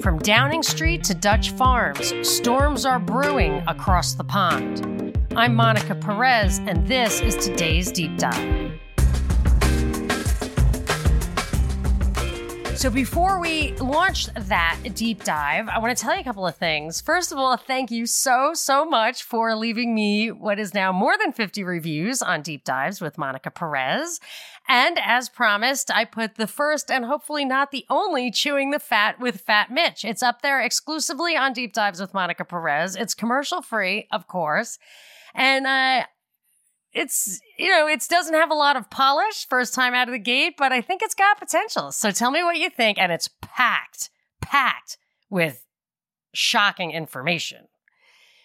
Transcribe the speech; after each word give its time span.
From 0.00 0.18
Downing 0.18 0.62
Street 0.62 1.02
to 1.04 1.14
Dutch 1.14 1.50
Farms, 1.50 2.12
storms 2.28 2.84
are 2.84 2.98
brewing 2.98 3.62
across 3.66 4.14
the 4.14 4.24
pond. 4.24 5.16
I'm 5.36 5.54
Monica 5.54 5.94
Perez, 5.94 6.58
and 6.58 6.86
this 6.86 7.20
is 7.20 7.36
today's 7.36 7.90
Deep 7.90 8.16
Dive. 8.18 8.72
So, 12.76 12.90
before 12.90 13.40
we 13.40 13.72
launch 13.76 14.26
that 14.34 14.78
deep 14.94 15.24
dive, 15.24 15.68
I 15.68 15.78
want 15.78 15.96
to 15.96 16.02
tell 16.02 16.12
you 16.12 16.20
a 16.20 16.24
couple 16.24 16.46
of 16.46 16.56
things. 16.56 17.00
First 17.00 17.32
of 17.32 17.38
all, 17.38 17.56
thank 17.56 17.90
you 17.90 18.04
so, 18.04 18.52
so 18.52 18.84
much 18.84 19.22
for 19.22 19.54
leaving 19.54 19.94
me 19.94 20.30
what 20.30 20.58
is 20.58 20.74
now 20.74 20.92
more 20.92 21.16
than 21.16 21.32
50 21.32 21.64
reviews 21.64 22.20
on 22.20 22.42
Deep 22.42 22.62
Dives 22.62 23.00
with 23.00 23.16
Monica 23.16 23.50
Perez. 23.50 24.20
And 24.66 24.98
as 24.98 25.28
promised, 25.28 25.90
I 25.90 26.04
put 26.04 26.36
the 26.36 26.46
first 26.46 26.90
and 26.90 27.04
hopefully 27.04 27.44
not 27.44 27.70
the 27.70 27.84
only 27.90 28.30
Chewing 28.30 28.70
the 28.70 28.78
Fat 28.78 29.20
with 29.20 29.42
Fat 29.42 29.70
Mitch. 29.70 30.04
It's 30.04 30.22
up 30.22 30.40
there 30.40 30.60
exclusively 30.60 31.36
on 31.36 31.52
Deep 31.52 31.74
Dives 31.74 32.00
with 32.00 32.14
Monica 32.14 32.44
Perez. 32.44 32.96
It's 32.96 33.14
commercial 33.14 33.60
free, 33.60 34.08
of 34.10 34.26
course. 34.26 34.78
And 35.34 35.66
uh, 35.66 36.06
it's 36.94 37.40
you 37.58 37.68
know 37.68 37.86
it 37.86 38.06
doesn't 38.08 38.34
have 38.34 38.50
a 38.50 38.54
lot 38.54 38.76
of 38.76 38.88
polish 38.88 39.46
first 39.48 39.74
time 39.74 39.94
out 39.94 40.08
of 40.08 40.12
the 40.12 40.18
gate 40.18 40.54
but 40.56 40.72
i 40.72 40.80
think 40.80 41.02
it's 41.02 41.14
got 41.14 41.38
potential 41.38 41.90
so 41.92 42.10
tell 42.10 42.30
me 42.30 42.42
what 42.42 42.56
you 42.56 42.70
think 42.70 42.98
and 42.98 43.12
it's 43.12 43.28
packed 43.42 44.10
packed 44.40 44.96
with 45.28 45.64
shocking 46.32 46.92
information 46.92 47.66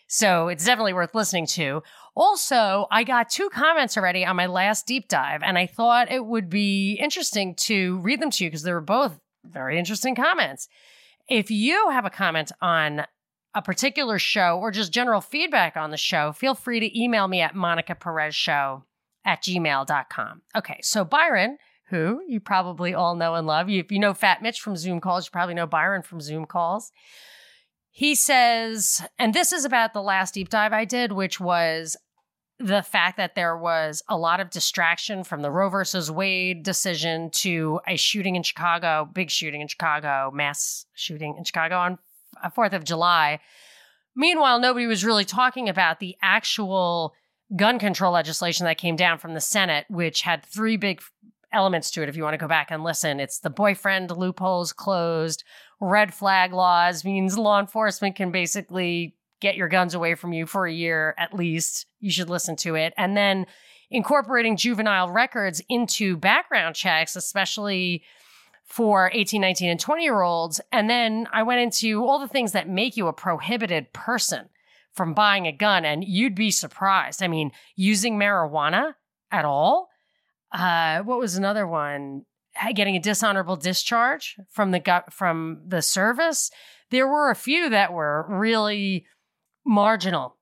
so 0.08 0.48
it's 0.48 0.66
definitely 0.66 0.94
worth 0.94 1.14
listening 1.14 1.46
to 1.46 1.84
also 2.16 2.88
i 2.92 3.04
got 3.04 3.30
two 3.30 3.50
comments 3.50 3.98
already 3.98 4.26
on 4.26 4.36
my 4.36 4.46
last 4.46 4.86
deep 4.86 5.08
dive 5.08 5.42
and 5.44 5.58
i 5.58 5.66
thought 5.66 6.12
it 6.12 6.26
would 6.26 6.50
be 6.50 6.94
interesting 6.94 7.56
to 7.56 7.98
read 8.00 8.22
them 8.22 8.32
to 8.32 8.44
you 8.44 8.50
because 8.50 8.64
they 8.64 8.74
were 8.74 8.82
both 8.82 9.20
very 9.46 9.78
interesting 9.80 10.16
comments 10.16 10.68
if 11.30 11.52
you 11.52 11.90
have 11.90 12.06
a 12.06 12.10
comment 12.10 12.52
on 12.62 13.06
a 13.54 13.62
particular 13.62 14.20
show 14.20 14.60
or 14.60 14.72
just 14.72 14.92
general 14.92 15.22
feedback 15.22 15.78
on 15.78 15.92
the 15.92 15.98
show, 15.98 16.32
feel 16.32 16.56
free 16.56 16.80
to 16.80 17.00
email 17.00 17.28
me 17.28 17.42
at 17.42 17.56
Monica 17.56 17.96
Perez 17.96 18.36
Show 18.36 18.84
at 19.26 19.42
gmail.com. 19.44 20.42
Okay, 20.56 20.80
so 20.82 21.04
Byron, 21.04 21.58
who 21.90 22.22
you 22.28 22.40
probably 22.40 22.94
all 22.94 23.16
know 23.16 23.36
and 23.36 23.48
love, 23.48 23.70
if 23.70 23.92
you 23.92 24.00
know 24.00 24.14
Fat 24.14 24.42
Mitch 24.42 24.60
from 24.60 24.76
Zoom 24.76 25.00
calls, 25.00 25.28
you 25.28 25.32
probably 25.32 25.56
know 25.56 25.68
Byron 25.68 26.04
from 26.04 26.22
Zoom 26.22 26.46
calls. 26.46 26.92
He 28.00 28.16
says, 28.16 29.06
and 29.18 29.34
this 29.34 29.52
is 29.52 29.66
about 29.66 29.92
the 29.92 30.02
last 30.02 30.36
deep 30.36 30.48
dive 30.48 30.72
I 30.72 30.86
did, 30.86 31.12
which 31.12 31.42
was 31.42 31.98
the 32.58 32.82
fact 32.82 33.18
that 33.18 33.36
there 33.36 33.58
was 33.58 34.02
a 34.08 34.18
lot 34.18 34.40
of 34.40 34.50
distraction 34.50 35.26
from 35.26 35.42
the 35.42 35.52
Roe 35.52 35.68
versus 35.68 36.10
Wade 36.10 36.64
decision 36.64 37.30
to 37.32 37.82
a 37.86 37.98
shooting 37.98 38.38
in 38.38 38.44
Chicago, 38.44 39.10
big 39.12 39.30
shooting 39.30 39.60
in 39.60 39.68
Chicago, 39.68 40.32
mass 40.34 40.86
shooting 40.94 41.36
in 41.38 41.44
Chicago 41.44 41.76
on 41.76 41.98
4th 42.56 42.72
of 42.72 42.86
July. 42.86 43.42
Meanwhile, 44.16 44.62
nobody 44.62 44.88
was 44.88 45.04
really 45.04 45.26
talking 45.26 45.68
about 45.68 46.00
the 46.00 46.16
actual 46.22 47.14
gun 47.58 47.80
control 47.80 48.14
legislation 48.14 48.64
that 48.64 48.78
came 48.78 48.96
down 48.96 49.18
from 49.18 49.34
the 49.34 49.42
Senate, 49.42 49.86
which 49.90 50.22
had 50.22 50.46
three 50.46 50.78
big 50.78 51.02
elements 51.52 51.92
to 51.92 52.02
it. 52.02 52.08
If 52.08 52.16
you 52.16 52.24
want 52.24 52.36
to 52.36 52.38
go 52.38 52.48
back 52.48 52.72
and 52.72 52.82
listen, 52.82 53.20
it's 53.20 53.40
the 53.40 53.50
boyfriend 53.50 54.10
loopholes 54.12 54.72
closed, 54.72 55.44
red 55.80 56.14
flag 56.14 56.54
laws 56.54 57.06
means 57.06 57.38
law 57.38 57.60
enforcement 57.60 58.16
can 58.16 58.32
basically 58.32 59.16
get 59.42 59.56
your 59.56 59.70
guns 59.70 59.94
away 59.94 60.16
from 60.16 60.34
you 60.34 60.46
for 60.46 60.66
a 60.68 60.74
year 60.74 61.16
at 61.18 61.34
least. 61.34 61.86
You 62.00 62.12
should 62.12 62.30
listen 62.30 62.56
to 62.58 62.76
it. 62.76 62.94
And 62.98 63.16
then 63.16 63.46
incorporating 63.90 64.58
juvenile 64.58 65.10
records 65.10 65.62
into 65.70 66.18
background 66.18 66.76
checks, 66.76 67.16
especially 67.16 68.04
for 68.66 69.10
18, 69.14 69.42
19, 69.42 69.70
and 69.70 69.80
20 69.80 70.04
year 70.04 70.22
olds. 70.22 70.62
And 70.72 70.90
then 70.90 71.28
I 71.32 71.44
went 71.44 71.62
into 71.62 72.06
all 72.06 72.20
the 72.20 72.28
things 72.28 72.52
that 72.52 72.70
make 72.70 72.96
you 72.96 73.08
a 73.08 73.14
prohibited 73.14 73.94
person 73.94 74.50
from 74.94 75.14
buying 75.14 75.48
a 75.48 75.52
gun. 75.52 75.86
And 75.86 76.04
you'd 76.04 76.36
be 76.36 76.52
surprised. 76.52 77.24
I 77.24 77.28
mean, 77.28 77.52
using 77.76 78.20
marijuana 78.20 78.94
at 79.32 79.46
all. 79.46 79.90
Uh, 80.52 81.00
what 81.00 81.20
was 81.20 81.36
another 81.36 81.66
one? 81.66 82.26
Getting 82.74 82.96
a 82.96 83.00
dishonorable 83.00 83.56
discharge 83.56 84.36
from 84.50 84.72
the 84.72 84.80
gut 84.80 85.14
from 85.14 85.62
the 85.66 85.82
service. 85.82 86.52
There 86.92 87.08
were 87.08 87.30
a 87.30 87.36
few 87.36 87.70
that 87.70 87.94
were 87.94 88.26
really 88.28 89.06
marginal 89.66 90.38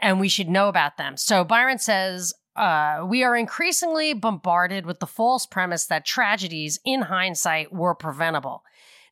and 0.00 0.20
we 0.20 0.28
should 0.28 0.48
know 0.48 0.68
about 0.68 0.96
them. 0.96 1.16
So 1.16 1.44
Byron 1.44 1.78
says, 1.78 2.32
uh, 2.56 3.04
we 3.06 3.22
are 3.22 3.36
increasingly 3.36 4.12
bombarded 4.12 4.86
with 4.86 5.00
the 5.00 5.06
false 5.06 5.46
premise 5.46 5.86
that 5.86 6.04
tragedies, 6.04 6.78
in 6.84 7.02
hindsight, 7.02 7.72
were 7.72 7.94
preventable. 7.94 8.62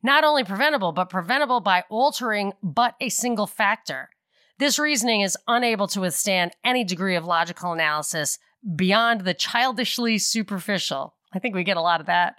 Not 0.02 0.24
only 0.24 0.44
preventable, 0.44 0.92
but 0.92 1.10
preventable 1.10 1.60
by 1.60 1.84
altering 1.88 2.52
but 2.62 2.94
a 3.00 3.08
single 3.08 3.46
factor. 3.46 4.10
This 4.58 4.78
reasoning 4.78 5.20
is 5.20 5.36
unable 5.46 5.86
to 5.88 6.00
withstand 6.00 6.52
any 6.64 6.84
degree 6.84 7.16
of 7.16 7.24
logical 7.24 7.72
analysis 7.72 8.38
beyond 8.76 9.22
the 9.22 9.34
childishly 9.34 10.18
superficial. 10.18 11.14
I 11.32 11.38
think 11.38 11.54
we 11.54 11.64
get 11.64 11.76
a 11.76 11.82
lot 11.82 12.00
of 12.00 12.06
that. 12.06 12.36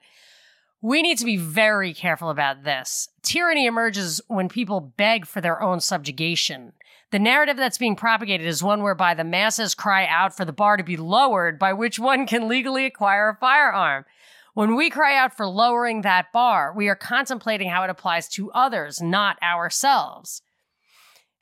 We 0.81 1.01
need 1.01 1.17
to 1.17 1.25
be 1.25 1.37
very 1.37 1.93
careful 1.93 2.29
about 2.29 2.63
this. 2.63 3.09
Tyranny 3.21 3.65
emerges 3.65 4.21
when 4.27 4.47
people 4.47 4.79
beg 4.79 5.25
for 5.25 5.41
their 5.41 5.61
own 5.61 5.81
subjugation. 5.81 6.73
The 7.11 7.19
narrative 7.19 7.57
that's 7.57 7.77
being 7.77 7.95
propagated 7.95 8.47
is 8.47 8.63
one 8.63 8.83
whereby 8.83 9.13
the 9.13 9.23
masses 9.23 9.75
cry 9.75 10.05
out 10.05 10.35
for 10.35 10.45
the 10.45 10.53
bar 10.53 10.77
to 10.77 10.83
be 10.83 10.95
lowered 10.95 11.59
by 11.59 11.73
which 11.73 11.99
one 11.99 12.25
can 12.27 12.47
legally 12.47 12.85
acquire 12.85 13.29
a 13.29 13.35
firearm. 13.35 14.05
When 14.53 14.75
we 14.75 14.89
cry 14.89 15.17
out 15.17 15.35
for 15.35 15.47
lowering 15.47 16.01
that 16.01 16.31
bar, 16.31 16.73
we 16.75 16.87
are 16.87 16.95
contemplating 16.95 17.69
how 17.69 17.83
it 17.83 17.89
applies 17.89 18.29
to 18.29 18.51
others, 18.51 19.01
not 19.01 19.41
ourselves. 19.41 20.41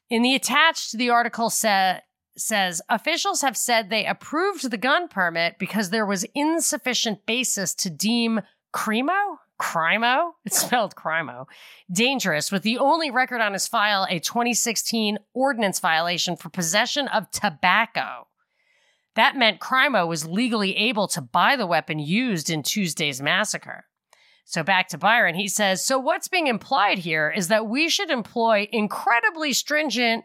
In 0.09 0.21
the 0.21 0.35
attached 0.35 0.97
the 0.97 1.09
article 1.09 1.49
sa- 1.49 1.99
says 2.39 2.81
officials 2.89 3.41
have 3.41 3.57
said 3.57 3.89
they 3.89 4.05
approved 4.05 4.69
the 4.69 4.77
gun 4.77 5.07
permit 5.07 5.57
because 5.59 5.89
there 5.89 6.05
was 6.05 6.25
insufficient 6.35 7.25
basis 7.25 7.73
to 7.75 7.89
deem 7.89 8.41
crimo 8.73 9.37
Crimo, 9.59 10.33
it's 10.45 10.59
spelled 10.59 10.95
Crimo, 10.95 11.47
dangerous, 11.91 12.51
with 12.51 12.63
the 12.63 12.77
only 12.77 13.09
record 13.09 13.41
on 13.41 13.53
his 13.53 13.67
file 13.67 14.05
a 14.09 14.19
2016 14.19 15.17
ordinance 15.33 15.79
violation 15.79 16.35
for 16.35 16.49
possession 16.49 17.07
of 17.07 17.31
tobacco. 17.31 18.27
That 19.15 19.35
meant 19.35 19.59
Crimo 19.59 20.07
was 20.07 20.27
legally 20.27 20.75
able 20.77 21.07
to 21.09 21.21
buy 21.21 21.55
the 21.55 21.65
weapon 21.65 21.97
used 21.97 22.51
in 22.51 22.61
Tuesday's 22.61 23.19
massacre. 23.19 23.85
So 24.45 24.63
back 24.63 24.89
to 24.89 24.97
Byron, 24.97 25.35
he 25.35 25.47
says 25.47 25.83
So, 25.83 25.97
what's 25.97 26.27
being 26.27 26.47
implied 26.47 26.99
here 26.99 27.33
is 27.35 27.47
that 27.47 27.67
we 27.67 27.89
should 27.89 28.11
employ 28.11 28.69
incredibly 28.71 29.53
stringent 29.53 30.23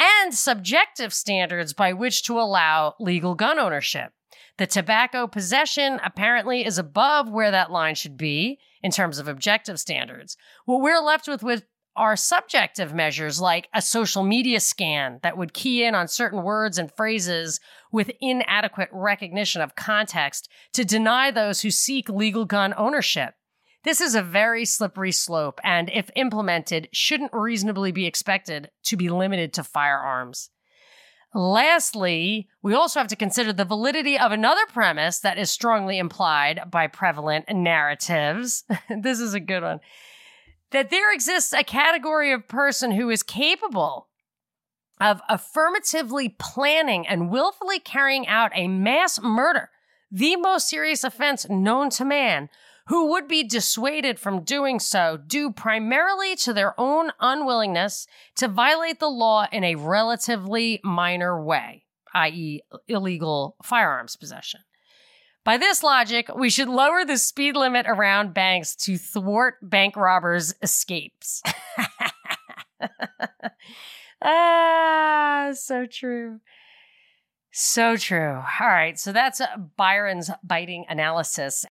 and 0.00 0.34
subjective 0.34 1.12
standards 1.12 1.72
by 1.72 1.92
which 1.92 2.22
to 2.24 2.40
allow 2.40 2.94
legal 2.98 3.34
gun 3.34 3.58
ownership. 3.58 4.12
The 4.58 4.66
tobacco 4.66 5.26
possession 5.26 6.00
apparently 6.04 6.64
is 6.64 6.78
above 6.78 7.30
where 7.30 7.50
that 7.50 7.70
line 7.70 7.94
should 7.94 8.16
be 8.16 8.58
in 8.82 8.90
terms 8.90 9.18
of 9.18 9.28
objective 9.28 9.78
standards. 9.78 10.36
What 10.64 10.80
we're 10.80 11.00
left 11.00 11.28
with 11.28 11.42
with 11.42 11.64
are 11.96 12.16
subjective 12.16 12.94
measures 12.94 13.40
like 13.40 13.68
a 13.74 13.82
social 13.82 14.22
media 14.22 14.60
scan 14.60 15.18
that 15.22 15.36
would 15.36 15.52
key 15.52 15.84
in 15.84 15.94
on 15.94 16.08
certain 16.08 16.42
words 16.42 16.78
and 16.78 16.90
phrases 16.92 17.60
with 17.92 18.10
inadequate 18.20 18.88
recognition 18.92 19.60
of 19.60 19.74
context 19.74 20.48
to 20.72 20.84
deny 20.84 21.30
those 21.30 21.60
who 21.62 21.70
seek 21.70 22.08
legal 22.08 22.44
gun 22.44 22.72
ownership. 22.76 23.34
This 23.82 24.00
is 24.00 24.14
a 24.14 24.22
very 24.22 24.64
slippery 24.64 25.12
slope 25.12 25.60
and, 25.64 25.90
if 25.90 26.10
implemented, 26.14 26.88
shouldn't 26.92 27.32
reasonably 27.32 27.92
be 27.92 28.06
expected 28.06 28.70
to 28.84 28.96
be 28.96 29.08
limited 29.08 29.54
to 29.54 29.64
firearms. 29.64 30.50
Lastly, 31.32 32.48
we 32.60 32.74
also 32.74 32.98
have 32.98 33.08
to 33.08 33.16
consider 33.16 33.52
the 33.52 33.64
validity 33.64 34.18
of 34.18 34.32
another 34.32 34.66
premise 34.66 35.20
that 35.20 35.38
is 35.38 35.50
strongly 35.50 35.98
implied 35.98 36.62
by 36.70 36.88
prevalent 36.88 37.46
narratives. 37.48 38.64
this 39.00 39.20
is 39.20 39.32
a 39.32 39.40
good 39.40 39.62
one. 39.62 39.80
That 40.72 40.90
there 40.90 41.12
exists 41.12 41.52
a 41.52 41.64
category 41.64 42.32
of 42.32 42.48
person 42.48 42.92
who 42.92 43.10
is 43.10 43.22
capable 43.22 44.08
of 45.00 45.22
affirmatively 45.28 46.36
planning 46.38 47.06
and 47.06 47.30
willfully 47.30 47.78
carrying 47.78 48.26
out 48.26 48.52
a 48.54 48.68
mass 48.68 49.20
murder, 49.22 49.70
the 50.10 50.36
most 50.36 50.68
serious 50.68 51.04
offense 51.04 51.48
known 51.48 51.90
to 51.90 52.04
man, 52.04 52.50
who 52.90 53.06
would 53.06 53.28
be 53.28 53.44
dissuaded 53.44 54.18
from 54.18 54.42
doing 54.42 54.80
so 54.80 55.16
due 55.16 55.52
primarily 55.52 56.34
to 56.34 56.52
their 56.52 56.74
own 56.76 57.12
unwillingness 57.20 58.04
to 58.34 58.48
violate 58.48 58.98
the 58.98 59.08
law 59.08 59.46
in 59.52 59.62
a 59.62 59.76
relatively 59.76 60.80
minor 60.82 61.40
way, 61.40 61.84
i.e., 62.14 62.60
illegal 62.88 63.54
firearms 63.62 64.16
possession. 64.16 64.58
By 65.44 65.56
this 65.56 65.84
logic, 65.84 66.34
we 66.34 66.50
should 66.50 66.68
lower 66.68 67.04
the 67.04 67.16
speed 67.16 67.54
limit 67.54 67.86
around 67.88 68.34
banks 68.34 68.74
to 68.86 68.98
thwart 68.98 69.58
bank 69.62 69.94
robbers' 69.96 70.52
escapes. 70.60 71.44
ah, 74.20 75.50
so 75.54 75.86
true. 75.86 76.40
So 77.52 77.96
true. 77.96 78.42
All 78.60 78.66
right. 78.66 78.98
So 78.98 79.12
that's 79.12 79.40
Byron's 79.76 80.30
biting 80.42 80.86
analysis. 80.88 81.64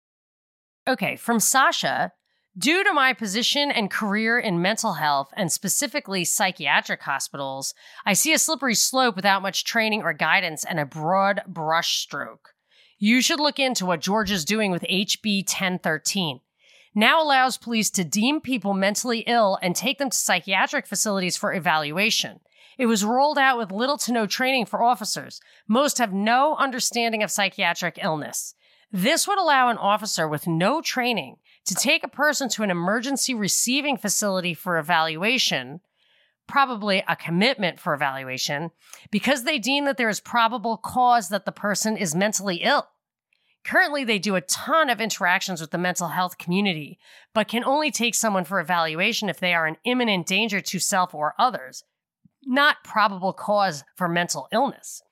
Okay, 0.88 1.16
from 1.16 1.38
Sasha, 1.38 2.12
Due 2.56 2.82
to 2.82 2.92
my 2.92 3.12
position 3.12 3.70
and 3.70 3.88
career 3.88 4.36
in 4.36 4.60
mental 4.60 4.94
health 4.94 5.32
and 5.36 5.52
specifically 5.52 6.24
psychiatric 6.24 7.02
hospitals, 7.02 7.72
I 8.04 8.14
see 8.14 8.32
a 8.32 8.38
slippery 8.38 8.74
slope 8.74 9.14
without 9.14 9.42
much 9.42 9.64
training 9.64 10.02
or 10.02 10.12
guidance 10.12 10.64
and 10.64 10.80
a 10.80 10.84
broad 10.84 11.42
brushstroke. 11.48 12.50
You 12.98 13.20
should 13.20 13.38
look 13.38 13.60
into 13.60 13.86
what 13.86 14.00
Georgia's 14.00 14.44
doing 14.44 14.72
with 14.72 14.82
HB 14.90 15.44
1013. 15.44 16.40
Now 16.96 17.22
allows 17.22 17.58
police 17.58 17.90
to 17.90 18.02
deem 18.02 18.40
people 18.40 18.74
mentally 18.74 19.20
ill 19.20 19.56
and 19.62 19.76
take 19.76 19.98
them 19.98 20.10
to 20.10 20.16
psychiatric 20.16 20.84
facilities 20.88 21.36
for 21.36 21.54
evaluation. 21.54 22.40
It 22.76 22.86
was 22.86 23.04
rolled 23.04 23.38
out 23.38 23.56
with 23.56 23.70
little 23.70 23.98
to 23.98 24.12
no 24.12 24.26
training 24.26 24.66
for 24.66 24.82
officers. 24.82 25.40
Most 25.68 25.98
have 25.98 26.12
no 26.12 26.56
understanding 26.56 27.22
of 27.22 27.30
psychiatric 27.30 28.00
illness. 28.02 28.54
This 28.90 29.28
would 29.28 29.38
allow 29.38 29.68
an 29.68 29.76
officer 29.76 30.26
with 30.26 30.46
no 30.46 30.80
training 30.80 31.36
to 31.66 31.74
take 31.74 32.02
a 32.02 32.08
person 32.08 32.48
to 32.50 32.62
an 32.62 32.70
emergency 32.70 33.34
receiving 33.34 33.98
facility 33.98 34.54
for 34.54 34.78
evaluation, 34.78 35.80
probably 36.46 37.04
a 37.06 37.14
commitment 37.14 37.78
for 37.78 37.92
evaluation, 37.92 38.70
because 39.10 39.44
they 39.44 39.58
deem 39.58 39.84
that 39.84 39.98
there 39.98 40.08
is 40.08 40.20
probable 40.20 40.78
cause 40.78 41.28
that 41.28 41.44
the 41.44 41.52
person 41.52 41.96
is 41.96 42.14
mentally 42.14 42.56
ill. 42.62 42.88
Currently, 43.64 44.04
they 44.04 44.18
do 44.18 44.36
a 44.36 44.40
ton 44.40 44.88
of 44.88 45.00
interactions 45.00 45.60
with 45.60 45.72
the 45.72 45.76
mental 45.76 46.08
health 46.08 46.38
community, 46.38 46.98
but 47.34 47.48
can 47.48 47.64
only 47.64 47.90
take 47.90 48.14
someone 48.14 48.44
for 48.44 48.60
evaluation 48.60 49.28
if 49.28 49.38
they 49.38 49.52
are 49.52 49.66
an 49.66 49.76
imminent 49.84 50.26
danger 50.26 50.62
to 50.62 50.78
self 50.78 51.14
or 51.14 51.34
others, 51.38 51.84
not 52.46 52.82
probable 52.82 53.34
cause 53.34 53.84
for 53.94 54.08
mental 54.08 54.48
illness. 54.52 55.02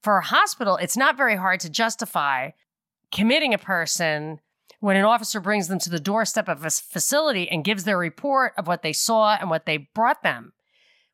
For 0.00 0.18
a 0.18 0.24
hospital, 0.24 0.76
it's 0.76 0.96
not 0.96 1.16
very 1.16 1.34
hard 1.34 1.58
to 1.60 1.70
justify 1.70 2.50
committing 3.14 3.54
a 3.54 3.58
person 3.58 4.40
when 4.80 4.96
an 4.96 5.04
officer 5.04 5.40
brings 5.40 5.68
them 5.68 5.78
to 5.78 5.88
the 5.88 6.00
doorstep 6.00 6.48
of 6.48 6.64
a 6.64 6.68
facility 6.68 7.48
and 7.48 7.64
gives 7.64 7.84
their 7.84 7.96
report 7.96 8.52
of 8.58 8.66
what 8.66 8.82
they 8.82 8.92
saw 8.92 9.34
and 9.40 9.48
what 9.48 9.64
they 9.64 9.88
brought 9.94 10.22
them, 10.22 10.52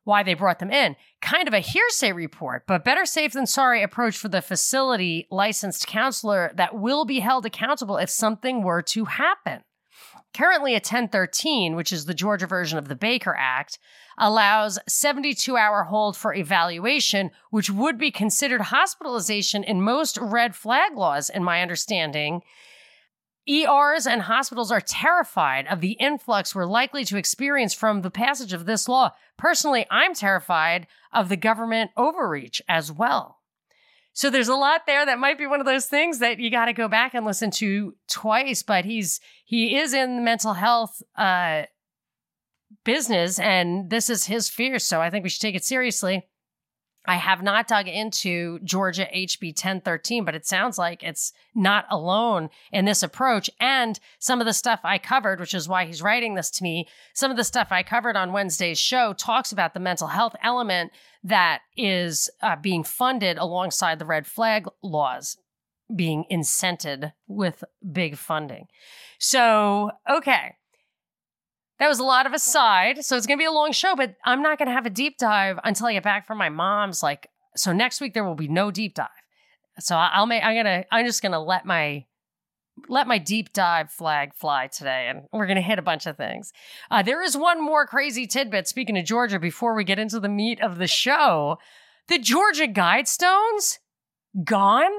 why 0.03 0.23
they 0.23 0.33
brought 0.33 0.59
them 0.59 0.71
in. 0.71 0.95
Kind 1.21 1.47
of 1.47 1.53
a 1.53 1.59
hearsay 1.59 2.11
report, 2.11 2.63
but 2.67 2.83
better 2.83 3.05
safe 3.05 3.31
than 3.31 3.45
sorry 3.45 3.81
approach 3.81 4.17
for 4.17 4.27
the 4.27 4.41
facility 4.41 5.27
licensed 5.31 5.87
counselor 5.87 6.51
that 6.55 6.75
will 6.75 7.05
be 7.05 7.19
held 7.19 7.45
accountable 7.45 7.97
if 7.97 8.09
something 8.09 8.63
were 8.63 8.81
to 8.81 9.05
happen. 9.05 9.61
Currently, 10.33 10.73
a 10.73 10.77
1013, 10.77 11.75
which 11.75 11.91
is 11.91 12.05
the 12.05 12.13
Georgia 12.13 12.47
version 12.47 12.77
of 12.77 12.87
the 12.87 12.95
Baker 12.95 13.35
Act, 13.37 13.77
allows 14.17 14.79
72 14.87 15.57
hour 15.57 15.83
hold 15.83 16.15
for 16.15 16.33
evaluation, 16.33 17.31
which 17.49 17.69
would 17.69 17.97
be 17.97 18.11
considered 18.11 18.61
hospitalization 18.61 19.63
in 19.63 19.81
most 19.81 20.17
red 20.17 20.55
flag 20.55 20.95
laws, 20.95 21.29
in 21.29 21.43
my 21.43 21.61
understanding. 21.61 22.41
ERs 23.49 24.07
and 24.07 24.21
hospitals 24.21 24.71
are 24.71 24.79
terrified 24.79 25.67
of 25.67 25.81
the 25.81 25.93
influx 25.93 26.55
we're 26.55 26.65
likely 26.65 27.03
to 27.03 27.17
experience 27.17 27.73
from 27.73 28.01
the 28.01 28.11
passage 28.11 28.53
of 28.53 28.65
this 28.65 28.87
law. 28.87 29.11
Personally, 29.37 29.85
I'm 29.91 30.13
terrified 30.13 30.87
of 31.11 31.27
the 31.27 31.35
government 31.35 31.91
overreach 31.97 32.61
as 32.69 32.91
well. 32.91 33.40
So 34.13 34.29
there's 34.29 34.49
a 34.49 34.55
lot 34.55 34.81
there 34.85 35.05
that 35.05 35.19
might 35.19 35.37
be 35.37 35.47
one 35.47 35.59
of 35.61 35.65
those 35.65 35.85
things 35.85 36.19
that 36.19 36.39
you 36.39 36.51
got 36.51 36.65
to 36.65 36.73
go 36.73 36.87
back 36.87 37.13
and 37.13 37.25
listen 37.25 37.49
to 37.51 37.95
twice. 38.09 38.61
But 38.63 38.85
he's 38.85 39.19
he 39.45 39.77
is 39.77 39.93
in 39.93 40.17
the 40.17 40.21
mental 40.21 40.53
health 40.53 41.01
uh, 41.15 41.63
business, 42.83 43.39
and 43.39 43.89
this 43.89 44.09
is 44.09 44.25
his 44.25 44.49
fear. 44.49 44.79
So 44.79 45.01
I 45.01 45.09
think 45.09 45.23
we 45.23 45.29
should 45.29 45.41
take 45.41 45.55
it 45.55 45.63
seriously. 45.63 46.27
I 47.05 47.15
have 47.15 47.41
not 47.41 47.67
dug 47.67 47.87
into 47.87 48.59
Georgia 48.59 49.07
HB 49.13 49.49
1013, 49.49 50.23
but 50.23 50.35
it 50.35 50.45
sounds 50.45 50.77
like 50.77 51.03
it's 51.03 51.33
not 51.55 51.85
alone 51.89 52.49
in 52.71 52.85
this 52.85 53.01
approach. 53.01 53.49
And 53.59 53.99
some 54.19 54.39
of 54.39 54.45
the 54.45 54.53
stuff 54.53 54.81
I 54.83 54.99
covered, 54.99 55.39
which 55.39 55.55
is 55.55 55.67
why 55.67 55.85
he's 55.85 56.01
writing 56.01 56.35
this 56.35 56.51
to 56.51 56.63
me, 56.63 56.87
some 57.13 57.31
of 57.31 57.37
the 57.37 57.43
stuff 57.43 57.69
I 57.71 57.81
covered 57.81 58.15
on 58.15 58.33
Wednesday's 58.33 58.79
show 58.79 59.13
talks 59.13 59.51
about 59.51 59.73
the 59.73 59.79
mental 59.79 60.07
health 60.07 60.35
element 60.43 60.91
that 61.23 61.61
is 61.75 62.29
uh, 62.41 62.55
being 62.55 62.83
funded 62.83 63.37
alongside 63.37 63.97
the 63.97 64.05
red 64.05 64.27
flag 64.27 64.67
laws 64.83 65.37
being 65.95 66.25
incented 66.31 67.13
with 67.27 67.63
big 67.91 68.17
funding. 68.17 68.67
So, 69.19 69.91
okay. 70.09 70.55
That 71.81 71.89
was 71.89 71.97
a 71.97 72.03
lot 72.03 72.27
of 72.27 72.33
aside. 72.33 73.03
So 73.03 73.17
it's 73.17 73.25
going 73.25 73.39
to 73.39 73.41
be 73.41 73.47
a 73.47 73.51
long 73.51 73.71
show, 73.71 73.95
but 73.95 74.13
I'm 74.23 74.43
not 74.43 74.59
going 74.59 74.67
to 74.67 74.73
have 74.73 74.85
a 74.85 74.91
deep 74.91 75.17
dive 75.17 75.57
until 75.63 75.87
I 75.87 75.93
get 75.93 76.03
back 76.03 76.27
from 76.27 76.37
my 76.37 76.47
mom's. 76.47 77.01
Like, 77.01 77.27
so 77.55 77.73
next 77.73 77.99
week 77.99 78.13
there 78.13 78.23
will 78.23 78.35
be 78.35 78.47
no 78.47 78.69
deep 78.69 78.93
dive. 78.93 79.07
So 79.79 79.95
I'll 79.95 80.27
make, 80.27 80.43
I'm 80.43 80.53
going 80.53 80.65
to, 80.65 80.85
I'm 80.91 81.07
just 81.07 81.23
going 81.23 81.31
to 81.31 81.39
let 81.39 81.65
my, 81.65 82.05
let 82.87 83.07
my 83.07 83.17
deep 83.17 83.51
dive 83.51 83.89
flag 83.89 84.35
fly 84.35 84.67
today 84.67 85.07
and 85.09 85.23
we're 85.33 85.47
going 85.47 85.55
to 85.55 85.63
hit 85.63 85.79
a 85.79 85.81
bunch 85.81 86.05
of 86.05 86.17
things. 86.17 86.51
Uh, 86.91 87.01
there 87.01 87.23
is 87.23 87.35
one 87.35 87.65
more 87.65 87.87
crazy 87.87 88.27
tidbit, 88.27 88.67
speaking 88.67 88.95
of 88.95 89.05
Georgia, 89.05 89.39
before 89.39 89.73
we 89.73 89.83
get 89.83 89.97
into 89.97 90.19
the 90.19 90.29
meat 90.29 90.61
of 90.61 90.77
the 90.77 90.85
show. 90.85 91.57
The 92.09 92.19
Georgia 92.19 92.67
Guidestones 92.67 93.79
gone? 94.43 94.91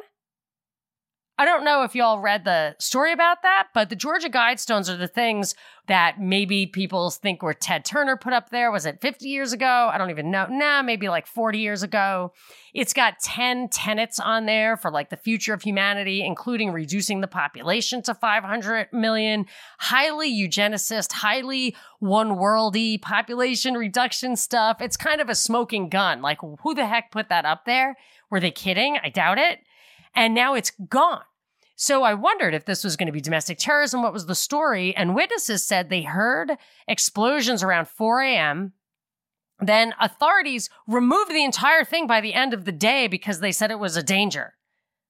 I 1.42 1.44
don't 1.44 1.64
know 1.64 1.82
if 1.82 1.96
y'all 1.96 2.20
read 2.20 2.44
the 2.44 2.76
story 2.78 3.12
about 3.12 3.42
that, 3.42 3.70
but 3.74 3.90
the 3.90 3.96
Georgia 3.96 4.30
Guidestones 4.30 4.88
are 4.88 4.96
the 4.96 5.08
things 5.08 5.56
that 5.88 6.20
maybe 6.20 6.66
people 6.66 7.10
think 7.10 7.42
were 7.42 7.52
Ted 7.52 7.84
Turner 7.84 8.16
put 8.16 8.32
up 8.32 8.50
there. 8.50 8.70
Was 8.70 8.86
it 8.86 9.00
50 9.00 9.26
years 9.26 9.52
ago? 9.52 9.90
I 9.92 9.98
don't 9.98 10.10
even 10.10 10.30
know. 10.30 10.46
Nah, 10.48 10.82
maybe 10.82 11.08
like 11.08 11.26
40 11.26 11.58
years 11.58 11.82
ago. 11.82 12.32
It's 12.74 12.92
got 12.92 13.18
10 13.18 13.70
tenets 13.70 14.20
on 14.20 14.46
there 14.46 14.76
for 14.76 14.88
like 14.88 15.10
the 15.10 15.16
future 15.16 15.52
of 15.52 15.62
humanity, 15.62 16.24
including 16.24 16.70
reducing 16.70 17.22
the 17.22 17.26
population 17.26 18.02
to 18.02 18.14
500 18.14 18.92
million, 18.92 19.46
highly 19.80 20.32
eugenicist, 20.32 21.10
highly 21.10 21.74
one 21.98 22.36
worldy 22.36 23.02
population 23.02 23.74
reduction 23.74 24.36
stuff. 24.36 24.80
It's 24.80 24.96
kind 24.96 25.20
of 25.20 25.28
a 25.28 25.34
smoking 25.34 25.88
gun. 25.88 26.22
Like, 26.22 26.38
who 26.62 26.72
the 26.72 26.86
heck 26.86 27.10
put 27.10 27.30
that 27.30 27.44
up 27.44 27.64
there? 27.64 27.96
Were 28.30 28.38
they 28.38 28.52
kidding? 28.52 28.96
I 29.02 29.08
doubt 29.08 29.38
it 29.38 29.58
and 30.14 30.34
now 30.34 30.54
it's 30.54 30.70
gone. 30.88 31.22
So 31.82 32.04
I 32.04 32.14
wondered 32.14 32.54
if 32.54 32.64
this 32.64 32.84
was 32.84 32.94
going 32.94 33.08
to 33.08 33.12
be 33.12 33.20
domestic 33.20 33.58
terrorism. 33.58 34.02
What 34.02 34.12
was 34.12 34.26
the 34.26 34.36
story? 34.36 34.94
And 34.94 35.16
witnesses 35.16 35.66
said 35.66 35.90
they 35.90 36.02
heard 36.02 36.52
explosions 36.86 37.60
around 37.60 37.88
4 37.88 38.22
a.m. 38.22 38.74
Then 39.58 39.92
authorities 39.98 40.70
removed 40.86 41.32
the 41.32 41.42
entire 41.42 41.82
thing 41.82 42.06
by 42.06 42.20
the 42.20 42.34
end 42.34 42.54
of 42.54 42.66
the 42.66 42.70
day 42.70 43.08
because 43.08 43.40
they 43.40 43.50
said 43.50 43.72
it 43.72 43.80
was 43.80 43.96
a 43.96 44.02
danger. 44.04 44.54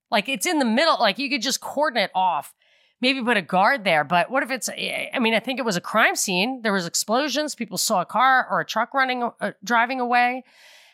Like 0.09 0.27
it's 0.27 0.47
in 0.47 0.57
the 0.57 0.65
middle, 0.65 0.97
like 0.99 1.19
you 1.19 1.29
could 1.29 1.43
just 1.43 1.61
cordon 1.61 2.01
it 2.01 2.09
off, 2.15 2.55
maybe 2.99 3.21
put 3.21 3.37
a 3.37 3.43
guard 3.43 3.83
there. 3.83 4.03
But 4.03 4.31
what 4.31 4.41
if 4.41 4.49
it's, 4.49 4.67
I 4.67 5.19
mean, 5.21 5.35
I 5.35 5.39
think 5.39 5.59
it 5.59 5.65
was 5.65 5.77
a 5.77 5.81
crime 5.81 6.15
scene. 6.15 6.63
There 6.63 6.73
was 6.73 6.87
explosions. 6.87 7.53
People 7.53 7.77
saw 7.77 8.01
a 8.01 8.05
car 8.05 8.47
or 8.49 8.61
a 8.61 8.65
truck 8.65 8.95
running, 8.95 9.29
uh, 9.39 9.51
driving 9.63 9.99
away. 9.99 10.43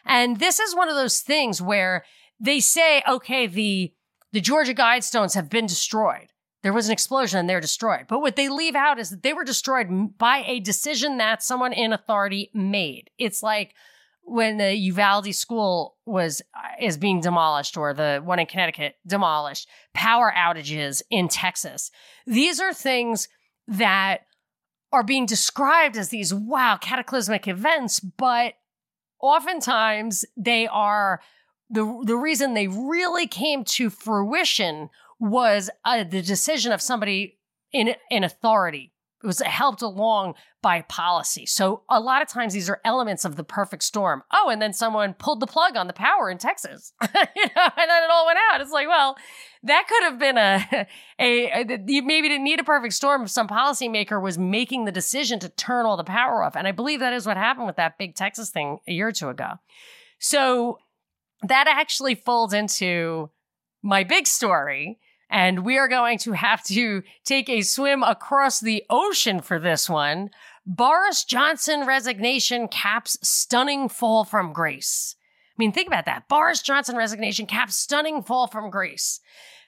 And 0.03 0.39
this 0.39 0.59
is 0.59 0.75
one 0.75 0.89
of 0.89 0.95
those 0.95 1.21
things 1.21 1.61
where 1.61 2.03
they 2.37 2.59
say, 2.59 3.01
okay, 3.07 3.47
the, 3.47 3.93
the 4.31 4.41
Georgia 4.41 4.73
Guidestones 4.73 5.35
have 5.35 5.49
been 5.49 5.65
destroyed. 5.65 6.27
There 6.61 6.73
was 6.73 6.87
an 6.87 6.93
explosion 6.93 7.39
and 7.39 7.49
they're 7.49 7.61
destroyed. 7.61 8.05
But 8.07 8.19
what 8.19 8.35
they 8.35 8.49
leave 8.49 8.75
out 8.75 8.99
is 8.99 9.09
that 9.09 9.23
they 9.23 9.33
were 9.33 9.45
destroyed 9.45 10.17
by 10.17 10.43
a 10.45 10.59
decision 10.59 11.17
that 11.17 11.41
someone 11.41 11.73
in 11.73 11.93
authority 11.93 12.51
made. 12.53 13.09
It's 13.17 13.41
like 13.41 13.73
when 14.23 14.57
the 14.57 14.75
Uvalde 14.75 15.33
school 15.33 15.97
was 16.05 16.41
uh, 16.53 16.83
is 16.85 16.97
being 16.97 17.21
demolished 17.21 17.77
or 17.77 17.93
the 17.93 18.21
one 18.23 18.39
in 18.39 18.45
Connecticut 18.45 18.95
demolished, 19.07 19.67
power 19.93 20.31
outages 20.35 21.01
in 21.09 21.27
Texas. 21.27 21.91
These 22.27 22.59
are 22.59 22.73
things 22.73 23.27
that 23.67 24.21
are 24.91 25.03
being 25.03 25.25
described 25.25 25.97
as 25.97 26.09
these 26.09 26.33
wow 26.33 26.77
cataclysmic 26.79 27.47
events, 27.47 27.99
but 27.99 28.53
oftentimes 29.21 30.25
they 30.37 30.67
are 30.67 31.21
the 31.69 32.01
the 32.05 32.17
reason 32.17 32.53
they 32.53 32.67
really 32.67 33.27
came 33.27 33.63
to 33.63 33.89
fruition 33.89 34.89
was 35.19 35.69
uh, 35.85 36.03
the 36.03 36.21
decision 36.21 36.71
of 36.71 36.81
somebody 36.81 37.39
in 37.71 37.95
in 38.09 38.23
authority. 38.23 38.93
It 39.21 39.27
was 39.27 39.41
helped 39.41 39.81
along 39.81 40.35
by 40.61 40.81
policy. 40.83 41.45
So 41.45 41.83
a 41.89 41.99
lot 41.99 42.21
of 42.21 42.29
times 42.29 42.53
these 42.53 42.69
are 42.69 42.79
elements 42.85 43.25
of 43.25 43.35
the 43.35 43.43
perfect 43.43 43.83
storm. 43.83 44.23
Oh, 44.31 44.49
and 44.49 44.61
then 44.61 44.71
someone 44.71 45.13
pulled 45.13 45.41
the 45.41 45.47
plug 45.47 45.75
on 45.75 45.87
the 45.87 45.93
power 45.93 46.29
in 46.29 46.37
Texas, 46.37 46.93
you 47.01 47.07
know, 47.09 47.69
and 47.77 47.89
then 47.89 48.03
it 48.03 48.09
all 48.09 48.25
went 48.25 48.39
out. 48.49 48.61
It's 48.61 48.71
like, 48.71 48.87
well, 48.87 49.17
that 49.63 49.87
could 49.89 50.03
have 50.03 50.19
been 50.19 50.37
a, 50.37 50.87
a, 51.19 51.51
a 51.51 51.83
you 51.85 52.01
maybe 52.01 52.29
didn't 52.29 52.45
need 52.45 52.61
a 52.61 52.63
perfect 52.63 52.93
storm 52.93 53.23
if 53.23 53.29
some 53.29 53.49
policymaker 53.49 54.21
was 54.21 54.37
making 54.37 54.85
the 54.85 54.91
decision 54.91 55.39
to 55.39 55.49
turn 55.49 55.85
all 55.85 55.97
the 55.97 56.03
power 56.05 56.41
off. 56.41 56.55
And 56.55 56.65
I 56.65 56.71
believe 56.71 57.01
that 57.01 57.13
is 57.13 57.25
what 57.25 57.35
happened 57.35 57.67
with 57.67 57.75
that 57.75 57.97
big 57.97 58.15
Texas 58.15 58.49
thing 58.49 58.79
a 58.87 58.93
year 58.93 59.09
or 59.09 59.13
two 59.13 59.27
ago. 59.27 59.55
So 60.19 60.79
that 61.43 61.67
actually 61.67 62.15
folds 62.15 62.53
into 62.53 63.29
my 63.81 64.03
big 64.03 64.27
story. 64.27 64.99
And 65.29 65.63
we 65.63 65.77
are 65.77 65.87
going 65.87 66.17
to 66.19 66.31
have 66.31 66.63
to 66.65 67.03
take 67.23 67.49
a 67.49 67.61
swim 67.61 68.01
across 68.01 68.59
the 68.59 68.83
ocean 68.89 69.41
for 69.41 69.59
this 69.59 69.89
one. 69.89 70.31
Boris 70.65 71.23
Johnson 71.23 71.85
resignation 71.85 72.67
caps 72.67 73.17
stunning 73.21 73.89
fall 73.89 74.23
from 74.23 74.53
grace. 74.53 75.15
I 75.19 75.55
mean, 75.57 75.71
think 75.71 75.87
about 75.87 76.05
that. 76.05 76.27
Boris 76.27 76.61
Johnson 76.61 76.95
resignation 76.95 77.45
caps 77.45 77.75
stunning 77.75 78.23
fall 78.23 78.47
from 78.47 78.69
grace. 78.69 79.19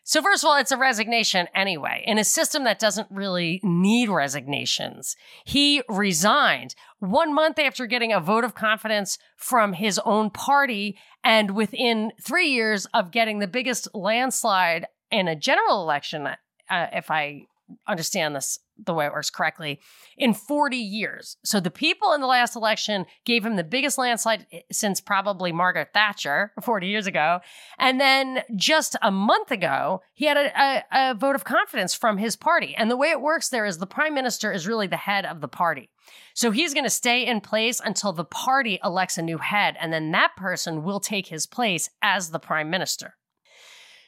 So, 0.04 0.22
first 0.22 0.44
of 0.44 0.50
all, 0.50 0.58
it's 0.58 0.72
a 0.72 0.78
resignation 0.78 1.48
anyway, 1.54 2.04
in 2.08 2.18
a 2.18 2.24
system 2.24 2.64
that 2.64 2.80
doesn't 2.80 3.08
really 3.12 3.60
need 3.64 4.10
resignations. 4.10 5.16
He 5.46 5.84
resigned 5.88 6.76
one 7.00 7.34
month 7.34 7.60
after 7.60 7.86
getting 7.86 8.12
a 8.12 8.20
vote 8.20 8.44
of 8.44 8.56
confidence 8.56 9.18
from 9.38 9.74
his 9.74 10.00
own 10.00 10.32
party, 10.32 10.98
and 11.24 11.52
within 11.52 12.12
three 12.22 12.50
years 12.50 12.88
of 12.94 13.12
getting 13.12 13.40
the 13.40 13.48
biggest 13.48 13.88
landslide 13.94 14.88
in 15.12 15.28
a 15.28 15.36
general 15.36 15.82
election, 15.84 16.26
uh, 16.28 16.36
if 16.70 17.12
I 17.12 17.44
understand 17.88 18.36
this 18.36 18.60
the 18.86 18.94
way 18.94 19.06
it 19.06 19.12
works 19.12 19.30
correctly, 19.30 19.80
in 20.18 20.34
40 20.34 20.76
years. 20.76 21.38
So 21.44 21.60
the 21.60 21.72
people 21.72 22.14
in 22.14 22.22
the 22.22 22.28
last 22.28 22.56
election 22.56 23.06
gave 23.26 23.46
him 23.46 23.56
the 23.56 23.64
biggest 23.64 23.98
landslide 23.98 24.48
eh, 24.52 24.62
since 24.72 25.00
probably 25.00 25.52
Margaret 25.52 25.90
Thatcher 25.94 26.52
40 26.62 26.88
years 26.88 27.08
ago. 27.08 27.40
And 27.78 28.00
then 28.00 28.44
just 28.56 28.96
a 29.02 29.12
month 29.12 29.52
ago, 29.52 30.02
he 30.14 30.26
had 30.26 30.38
a, 30.38 30.62
a, 30.62 30.84
a 30.92 31.14
vote 31.14 31.36
of 31.36 31.44
confidence 31.44 31.94
from 31.94 32.18
his 32.18 32.36
party. 32.36 32.74
And 32.76 32.90
the 32.90 32.98
way 32.98 33.10
it 33.10 33.22
works 33.22 33.50
there 33.50 33.66
is 33.66 33.78
the 33.78 33.88
prime 33.88 34.14
minister 34.14 34.52
is 34.52 34.68
really 34.68 34.88
the 34.88 34.98
head 34.98 35.26
of 35.26 35.42
the 35.42 35.48
party. 35.48 35.90
So 36.34 36.52
he's 36.52 36.74
going 36.74 36.86
to 36.86 36.90
stay 36.90 37.26
in 37.26 37.42
place 37.42 37.80
until 37.84 38.14
the 38.14 38.26
party 38.26 38.80
elects 38.84 39.18
a 39.18 39.22
new 39.22 39.38
head, 39.38 39.78
and 39.80 39.94
then 39.94 40.12
that 40.12 40.36
person 40.36 40.84
will 40.84 41.00
take 41.00 41.28
his 41.28 41.46
place 41.46 41.90
as 42.02 42.32
the 42.32 42.40
prime 42.40 42.70
minister. 42.70 43.16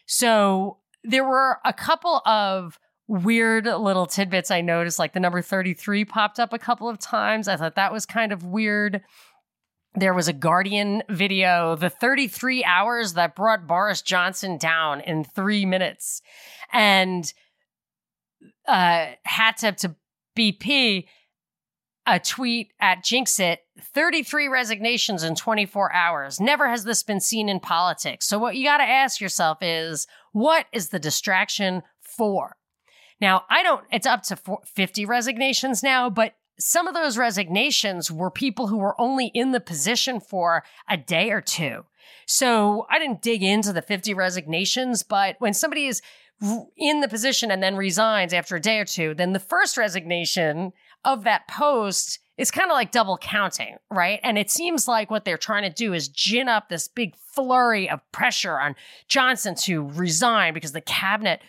So 0.05 0.79
there 1.03 1.24
were 1.24 1.60
a 1.65 1.74
couple 1.74 2.22
of 2.25 2.79
weird 3.07 3.65
little 3.65 4.05
tidbits 4.05 4.51
I 4.51 4.62
noticed, 4.62 5.00
like 5.00 5.13
the 5.13 5.19
number 5.19 5.41
33 5.41 6.05
popped 6.05 6.39
up 6.39 6.53
a 6.53 6.60
couple 6.60 6.89
of 6.89 7.00
times. 7.00 7.48
I 7.48 7.57
thought 7.57 7.75
that 7.75 7.91
was 7.91 8.05
kind 8.05 8.31
of 8.31 8.45
weird. 8.45 9.01
There 9.95 10.13
was 10.13 10.27
a 10.27 10.33
Guardian 10.33 11.03
video, 11.10 11.75
the 11.75 11.89
33 11.89 12.63
hours 12.63 13.13
that 13.13 13.36
brought 13.36 13.67
Boris 13.67 14.01
Johnson 14.01 14.57
down 14.57 15.01
in 15.01 15.24
three 15.24 15.65
minutes. 15.65 16.22
And 16.72 17.31
uh, 18.67 19.07
hat 19.25 19.57
tip 19.57 19.77
to 19.77 19.95
BP, 20.38 21.05
a 22.07 22.19
tweet 22.19 22.72
at 22.79 23.03
Jinxit 23.03 23.57
33 23.79 24.48
resignations 24.48 25.24
in 25.24 25.36
24 25.36 25.93
hours. 25.93 26.39
Never 26.39 26.67
has 26.69 26.83
this 26.83 27.03
been 27.03 27.19
seen 27.19 27.50
in 27.50 27.60
politics. 27.60 28.25
So, 28.27 28.39
what 28.39 28.55
you 28.55 28.65
got 28.65 28.77
to 28.77 28.83
ask 28.83 29.22
yourself 29.22 29.60
is 29.62 30.07
what 30.31 30.65
is 30.74 30.89
the 30.89 31.00
distraction 31.00 31.83
for? 32.01 32.55
Now, 33.22 33.43
I 33.50 33.63
don't, 33.63 33.84
it's 33.91 34.08
up 34.08 34.24
to 34.24 34.38
50 34.65 35.05
resignations 35.05 35.84
now, 35.84 36.10
but 36.10 36.36
some 36.60 36.88
of 36.88 36.93
those 36.93 37.17
resignations 37.17 38.12
were 38.12 38.29
people 38.29 38.67
who 38.67 38.77
were 38.77 39.00
only 39.00 39.27
in 39.34 39.51
the 39.51 39.60
position 39.60 40.20
for 40.20 40.63
a 40.89 40.98
day 40.98 41.32
or 41.32 41.41
two. 41.41 41.86
So 42.25 42.86
I 42.89 43.00
didn't 43.00 43.22
dig 43.22 43.43
into 43.43 43.74
the 43.74 43.82
50 43.82 44.13
resignations, 44.13 45.03
but 45.03 45.36
when 45.39 45.53
somebody 45.53 45.88
is 45.88 46.01
in 46.77 47.01
the 47.01 47.08
position 47.08 47.51
and 47.51 47.63
then 47.63 47.75
resigns 47.75 48.34
after 48.34 48.55
a 48.55 48.62
day 48.62 48.79
or 48.79 48.86
two, 48.86 49.13
then 49.13 49.34
the 49.34 49.39
first 49.39 49.77
resignation 49.77 50.74
of 51.05 51.24
that 51.24 51.48
post 51.48 52.20
is 52.38 52.51
kind 52.51 52.72
of 52.72 52.75
like 52.75 52.91
double 52.91 53.17
counting, 53.17 53.77
right? 53.91 54.20
And 54.24 54.38
it 54.38 54.50
seems 54.50 54.88
like 54.88 55.12
what 55.12 55.24
they're 55.24 55.38
trying 55.38 55.63
to 55.63 55.70
do 55.70 55.93
is 55.93 56.08
gin 56.08 56.50
up 56.50 56.67
this 56.67 56.88
big 56.88 57.15
flurry 57.15 57.89
of 57.89 58.00
pressure 58.12 58.60
on 58.60 58.75
Johnson 59.08 59.55
to 59.63 59.88
resign 59.89 60.53
because 60.53 60.72
the 60.72 60.82
cabinet 60.82 61.41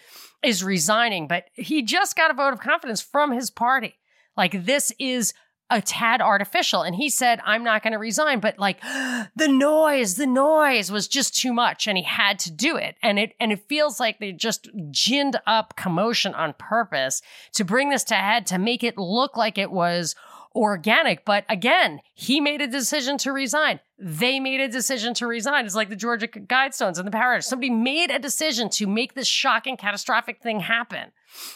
is 0.45 0.65
resigning, 0.65 1.29
but 1.29 1.45
he 1.55 1.83
just 1.83 2.17
got 2.17 2.31
a 2.31 2.35
vote 2.35 2.53
of 2.53 2.61
confidence 2.61 3.01
from 3.01 3.33
his 3.33 3.51
party. 3.51 3.95
Like 4.37 4.65
this 4.65 4.93
is 4.99 5.35
a 5.71 5.81
tad 5.81 6.21
artificial. 6.21 6.83
And 6.83 6.95
he 6.95 7.09
said, 7.09 7.41
I'm 7.45 7.65
not 7.65 7.83
going 7.83 7.93
to 7.93 7.99
resign. 7.99 8.41
But 8.41 8.59
like 8.59 8.81
the 9.37 9.49
noise, 9.49 10.17
the 10.17 10.27
noise 10.27 10.91
was 10.91 11.09
just 11.09 11.37
too 11.37 11.53
much 11.53 11.87
and 11.87 11.97
he 11.97 12.05
had 12.05 12.39
to 12.41 12.53
do 12.53 12.77
it. 12.77 12.97
And 13.03 13.19
it, 13.19 13.33
and 13.41 13.51
it 13.53 13.67
feels 13.69 13.99
like 13.99 14.19
they 14.19 14.33
just 14.33 14.69
ginned 14.91 15.37
up 15.47 15.77
commotion 15.77 16.35
on 16.35 16.55
purpose 16.59 17.23
to 17.55 17.65
bring 17.65 17.89
this 17.89 18.05
to 18.05 18.15
head 18.15 18.47
to 18.47 18.59
make 18.59 18.85
it 18.85 18.99
look 18.99 19.37
like 19.37 19.59
it 19.59 19.71
was 19.71 20.15
organic. 20.55 21.25
But 21.25 21.45
again, 21.49 22.01
he 22.15 22.41
made 22.41 22.61
a 22.61 22.67
decision 22.67 23.19
to 23.19 23.33
resign. 23.33 23.81
They 23.99 24.41
made 24.41 24.61
a 24.61 24.69
decision 24.69 25.15
to 25.15 25.27
resign. 25.27 25.67
It's 25.67 25.75
like 25.75 25.89
the 25.89 25.97
Georgia 25.97 26.29
Guidestones 26.29 26.99
and 26.99 27.07
the 27.07 27.13
Power. 27.13 27.41
Somebody 27.41 27.71
made 27.71 28.11
a 28.11 28.19
decision 28.19 28.69
to 28.71 28.87
make 28.87 29.15
this 29.15 29.27
shocking, 29.27 29.77
catastrophic 29.77 30.41
thing 30.41 30.61
happen. 30.61 31.13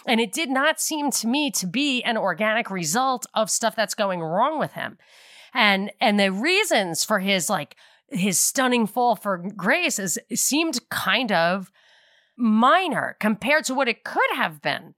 And 0.07 0.21
it 0.21 0.33
did 0.33 0.51
not 0.51 0.81
seem 0.81 1.11
to 1.13 1.27
me 1.27 1.51
to 1.53 1.67
be 1.67 2.03
an 2.03 2.17
organic 2.17 2.71
result 2.71 3.27
of 3.35 3.51
stuff 3.51 3.77
that's 3.77 3.95
going 3.95 4.21
wrong 4.21 4.59
with 4.59 4.73
him. 4.73 4.99
And 5.55 5.91
and 6.01 6.19
the 6.19 6.31
reasons 6.31 7.05
for 7.05 7.21
his 7.21 7.49
like 7.49 7.77
his 8.11 8.39
stunning 8.39 8.87
fall 8.87 9.17
for 9.17 9.39
grace 9.39 9.99
is 9.99 10.19
seemed 10.35 10.81
kind 10.91 11.33
of 11.33 11.71
minor 12.37 13.17
compared 13.21 13.65
to 13.65 13.75
what 13.75 13.89
it 13.89 14.05
could 14.05 14.31
have 14.35 14.63
been. 14.63 14.95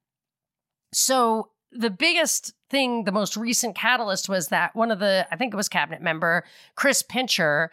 So 0.92 1.50
the 1.72 1.90
biggest 1.90 2.54
thing, 2.68 3.04
the 3.04 3.12
most 3.12 3.36
recent 3.36 3.76
catalyst 3.76 4.28
was 4.28 4.48
that 4.48 4.74
one 4.74 4.90
of 4.90 4.98
the, 4.98 5.26
I 5.30 5.36
think 5.36 5.52
it 5.52 5.56
was 5.56 5.68
cabinet 5.68 6.02
member, 6.02 6.44
Chris 6.74 7.02
Pincher, 7.02 7.70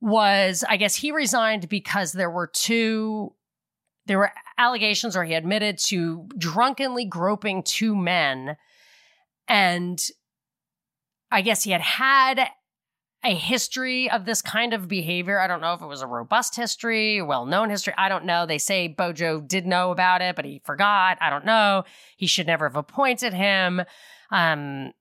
was, 0.00 0.64
I 0.68 0.76
guess 0.76 0.96
he 0.96 1.12
resigned 1.12 1.68
because 1.68 2.12
there 2.12 2.30
were 2.30 2.46
two, 2.46 3.32
there 4.06 4.18
were 4.18 4.32
allegations 4.58 5.16
or 5.16 5.24
he 5.24 5.34
admitted 5.34 5.78
to 5.86 6.28
drunkenly 6.36 7.06
groping 7.06 7.62
two 7.62 7.96
men. 7.96 8.56
And 9.48 10.02
I 11.30 11.40
guess 11.40 11.62
he 11.62 11.70
had 11.70 11.80
had 11.80 12.48
a 13.24 13.34
history 13.34 14.10
of 14.10 14.26
this 14.26 14.42
kind 14.42 14.74
of 14.74 14.86
behavior. 14.86 15.40
I 15.40 15.46
don't 15.46 15.60
know 15.60 15.72
if 15.72 15.80
it 15.80 15.86
was 15.86 16.02
a 16.02 16.06
robust 16.06 16.56
history, 16.56 17.22
well 17.22 17.46
known 17.46 17.70
history. 17.70 17.94
I 17.96 18.08
don't 18.08 18.26
know. 18.26 18.44
They 18.44 18.58
say 18.58 18.88
Bojo 18.88 19.40
did 19.40 19.66
know 19.66 19.90
about 19.90 20.20
it, 20.20 20.36
but 20.36 20.44
he 20.44 20.60
forgot. 20.64 21.16
I 21.20 21.30
don't 21.30 21.46
know. 21.46 21.84
He 22.16 22.26
should 22.26 22.46
never 22.46 22.68
have 22.68 22.76
appointed 22.76 23.32
him. 23.32 23.82
Um, 24.30 24.92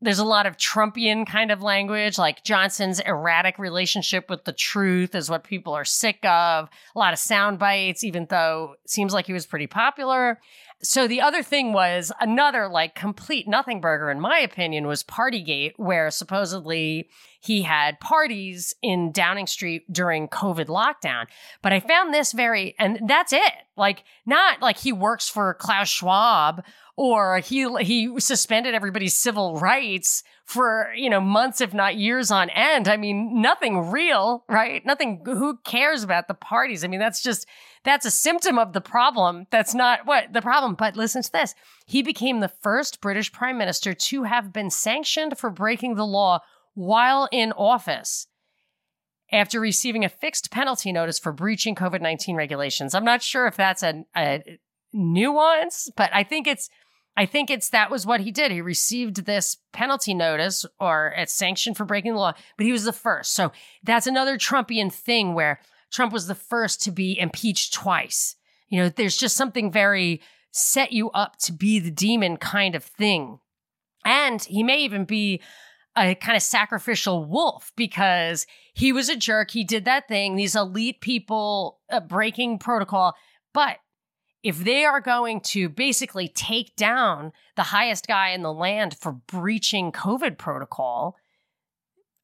there's 0.00 0.18
a 0.18 0.24
lot 0.24 0.46
of 0.46 0.56
Trumpian 0.56 1.26
kind 1.26 1.52
of 1.52 1.62
language, 1.62 2.18
like 2.18 2.42
Johnson's 2.42 2.98
erratic 3.00 3.58
relationship 3.58 4.28
with 4.28 4.44
the 4.44 4.52
truth 4.52 5.14
is 5.14 5.30
what 5.30 5.44
people 5.44 5.74
are 5.74 5.84
sick 5.84 6.18
of. 6.24 6.68
A 6.94 6.98
lot 6.98 7.12
of 7.12 7.20
sound 7.20 7.60
bites, 7.60 8.02
even 8.02 8.26
though 8.28 8.74
it 8.82 8.90
seems 8.90 9.12
like 9.12 9.26
he 9.26 9.32
was 9.32 9.46
pretty 9.46 9.68
popular. 9.68 10.40
So 10.84 11.06
the 11.06 11.20
other 11.20 11.44
thing 11.44 11.72
was 11.72 12.10
another 12.20 12.68
like 12.68 12.96
complete 12.96 13.46
nothing 13.46 13.80
burger, 13.80 14.10
in 14.10 14.20
my 14.20 14.38
opinion, 14.38 14.88
was 14.88 15.04
Partygate, 15.04 15.74
where 15.76 16.10
supposedly 16.10 17.08
he 17.40 17.62
had 17.62 18.00
parties 18.00 18.74
in 18.82 19.12
Downing 19.12 19.46
Street 19.46 19.90
during 19.92 20.28
COVID 20.28 20.66
lockdown. 20.66 21.26
But 21.62 21.72
I 21.72 21.78
found 21.78 22.12
this 22.12 22.32
very, 22.32 22.74
and 22.80 23.00
that's 23.06 23.32
it. 23.32 23.52
Like, 23.76 24.02
not 24.26 24.60
like 24.60 24.78
he 24.78 24.92
works 24.92 25.28
for 25.28 25.54
Klaus 25.54 25.88
Schwab 25.88 26.64
or 26.96 27.38
he 27.38 27.66
he 27.80 28.20
suspended 28.20 28.74
everybody's 28.74 29.16
civil 29.16 29.58
rights 29.58 30.24
for 30.44 30.92
you 30.96 31.08
know 31.08 31.20
months 31.20 31.60
if 31.60 31.72
not 31.72 31.96
years 31.96 32.30
on 32.30 32.50
end. 32.50 32.88
I 32.88 32.96
mean 32.96 33.40
nothing 33.40 33.90
real 33.90 34.44
right? 34.48 34.84
Nothing 34.84 35.22
who 35.24 35.58
cares 35.64 36.02
about 36.02 36.28
the 36.28 36.34
parties? 36.34 36.84
I 36.84 36.88
mean 36.88 37.00
that's 37.00 37.22
just 37.22 37.46
that's 37.84 38.06
a 38.06 38.10
symptom 38.10 38.58
of 38.58 38.72
the 38.72 38.80
problem. 38.80 39.46
That's 39.50 39.74
not 39.74 40.06
what 40.06 40.32
the 40.32 40.42
problem. 40.42 40.74
But 40.74 40.96
listen 40.96 41.22
to 41.22 41.32
this. 41.32 41.54
He 41.86 42.02
became 42.02 42.40
the 42.40 42.52
first 42.62 43.00
british 43.00 43.32
prime 43.32 43.58
minister 43.58 43.94
to 43.94 44.24
have 44.24 44.52
been 44.52 44.70
sanctioned 44.70 45.38
for 45.38 45.50
breaking 45.50 45.94
the 45.94 46.06
law 46.06 46.40
while 46.74 47.28
in 47.30 47.52
office 47.52 48.26
after 49.30 49.60
receiving 49.60 50.04
a 50.04 50.08
fixed 50.08 50.50
penalty 50.50 50.92
notice 50.92 51.18
for 51.18 51.32
breaching 51.32 51.74
covid-19 51.74 52.36
regulations. 52.36 52.94
I'm 52.94 53.04
not 53.04 53.22
sure 53.22 53.46
if 53.46 53.56
that's 53.56 53.82
a, 53.82 54.04
a 54.16 54.42
nuance 54.92 55.90
but 55.96 56.10
i 56.12 56.22
think 56.22 56.46
it's 56.46 56.68
I 57.16 57.26
think 57.26 57.50
it's 57.50 57.68
that 57.70 57.90
was 57.90 58.06
what 58.06 58.20
he 58.20 58.30
did. 58.30 58.52
He 58.52 58.60
received 58.60 59.24
this 59.26 59.58
penalty 59.72 60.14
notice 60.14 60.64
or 60.80 61.12
a 61.16 61.26
sanction 61.26 61.74
for 61.74 61.84
breaking 61.84 62.14
the 62.14 62.18
law, 62.18 62.32
but 62.56 62.66
he 62.66 62.72
was 62.72 62.84
the 62.84 62.92
first. 62.92 63.34
So 63.34 63.52
that's 63.82 64.06
another 64.06 64.38
Trumpian 64.38 64.90
thing 64.90 65.34
where 65.34 65.60
Trump 65.90 66.12
was 66.12 66.26
the 66.26 66.34
first 66.34 66.82
to 66.82 66.90
be 66.90 67.18
impeached 67.18 67.74
twice. 67.74 68.36
You 68.68 68.80
know, 68.80 68.88
there's 68.88 69.16
just 69.16 69.36
something 69.36 69.70
very 69.70 70.22
set 70.52 70.92
you 70.92 71.10
up 71.10 71.36
to 71.40 71.52
be 71.52 71.78
the 71.78 71.90
demon 71.90 72.38
kind 72.38 72.74
of 72.74 72.84
thing. 72.84 73.38
And 74.04 74.42
he 74.42 74.62
may 74.62 74.78
even 74.78 75.04
be 75.04 75.40
a 75.96 76.14
kind 76.14 76.36
of 76.36 76.42
sacrificial 76.42 77.24
wolf 77.24 77.72
because 77.76 78.46
he 78.72 78.92
was 78.92 79.10
a 79.10 79.16
jerk. 79.16 79.50
He 79.50 79.64
did 79.64 79.84
that 79.84 80.08
thing, 80.08 80.36
these 80.36 80.56
elite 80.56 81.02
people 81.02 81.78
uh, 81.90 82.00
breaking 82.00 82.58
protocol. 82.58 83.14
But 83.52 83.76
if 84.42 84.64
they 84.64 84.84
are 84.84 85.00
going 85.00 85.40
to 85.40 85.68
basically 85.68 86.28
take 86.28 86.74
down 86.76 87.32
the 87.56 87.62
highest 87.62 88.06
guy 88.06 88.30
in 88.30 88.42
the 88.42 88.52
land 88.52 88.96
for 88.98 89.12
breaching 89.12 89.92
COVID 89.92 90.36
protocol, 90.36 91.16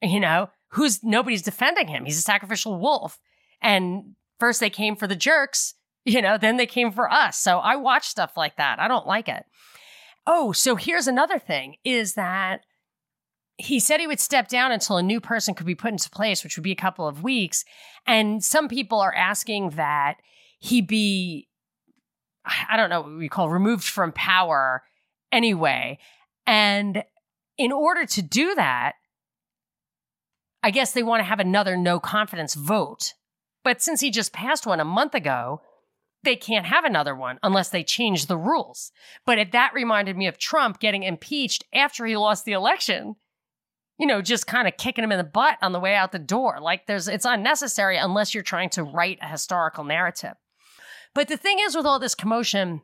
you 0.03 0.21
know, 0.21 0.51
who's 0.73 1.03
nobody's 1.03 1.43
defending 1.43 1.89
him. 1.89 2.05
He's 2.05 2.19
a 2.19 2.23
sacrificial 2.23 2.79
wolf. 2.79 3.19
And 3.63 4.15
first 4.39 4.61
they 4.61 4.71
came 4.71 4.97
for 4.97 5.07
the 5.07 5.17
jerks, 5.17 5.75
you 6.05 6.21
know, 6.23 6.39
then 6.39 6.57
they 6.57 6.67
came 6.67 6.91
for 6.91 7.11
us. 7.11 7.39
So 7.39 7.59
I 7.59 7.77
watch 7.77 8.09
stuff 8.09 8.37
like 8.37 8.57
that. 8.57 8.81
I 8.81 8.89
don't 8.89 9.07
like 9.07 9.29
it. 9.29 9.45
Oh, 10.27 10.53
so 10.53 10.77
here's 10.77 11.07
another 11.07 11.39
thing 11.39 11.77
is 11.85 12.15
that 12.15 12.61
he 13.57 13.81
said 13.81 13.99
he 13.99 14.07
would 14.07 14.21
step 14.21 14.49
down 14.49 14.71
until 14.71 14.97
a 14.97 15.03
new 15.03 15.21
person 15.21 15.55
could 15.55 15.67
be 15.67 15.75
put 15.75 15.91
into 15.91 16.11
place, 16.11 16.45
which 16.45 16.57
would 16.57 16.63
be 16.63 16.73
a 16.73 16.77
couple 16.77 17.09
of 17.09 17.23
weeks. 17.23 17.65
And 18.07 18.45
some 18.45 18.69
people 18.69 19.01
are 19.01 19.15
asking 19.15 19.71
that 19.71 20.17
he 20.61 20.81
be 20.81 21.48
I 22.69 22.77
don't 22.77 22.91
know 22.91 23.03
what 23.03 23.17
we 23.17 23.29
call 23.29 23.51
removed 23.51 23.85
from 23.85 24.13
power 24.13 24.83
anyway. 25.33 25.99
And 26.47 27.05
in 27.57 27.73
order 27.73 28.07
to 28.07 28.23
do 28.23 28.55
that, 28.55 28.95
I 30.63 30.71
guess 30.71 30.93
they 30.93 31.03
want 31.03 31.21
to 31.21 31.25
have 31.25 31.41
another 31.41 31.77
no 31.77 32.01
confidence 32.01 32.55
vote. 32.55 33.15
But 33.65 33.83
since 33.83 34.01
he 34.01 34.11
just 34.11 34.33
passed 34.33 34.67
one 34.67 34.81
a 34.81 34.85
month 34.85 35.15
ago, 35.15 35.61
they 36.25 36.37
can't 36.37 36.67
have 36.67 36.85
another 36.85 37.15
one 37.15 37.39
unless 37.43 37.69
they 37.69 37.85
change 37.85 38.27
the 38.27 38.37
rules. 38.37 38.91
But 39.25 39.39
it, 39.39 39.53
that 39.53 39.75
reminded 39.75 40.17
me 40.17 40.27
of 40.27 40.39
Trump 40.39 40.81
getting 40.81 41.03
impeached 41.03 41.65
after 41.73 42.07
he 42.07 42.17
lost 42.17 42.45
the 42.45 42.53
election. 42.53 43.17
You 43.99 44.07
know, 44.07 44.23
just 44.23 44.47
kind 44.47 44.69
of 44.69 44.77
kicking 44.77 45.05
him 45.05 45.13
in 45.13 45.19
the 45.19 45.25
butt 45.25 45.59
on 45.61 45.73
the 45.73 45.81
way 45.81 45.95
out 45.95 46.13
the 46.13 46.19
door. 46.19 46.59
Like 46.61 46.87
there's 46.87 47.09
it's 47.09 47.25
unnecessary 47.25 47.97
unless 47.97 48.33
you're 48.33 48.43
trying 48.43 48.71
to 48.71 48.85
write 48.85 49.19
a 49.21 49.29
historical 49.29 49.85
narrative. 49.85 50.35
But 51.15 51.29
the 51.29 51.37
thing 51.37 51.59
is 51.61 51.77
with 51.77 51.87
all 51.87 51.99
this 51.99 52.15
commotion, 52.15 52.83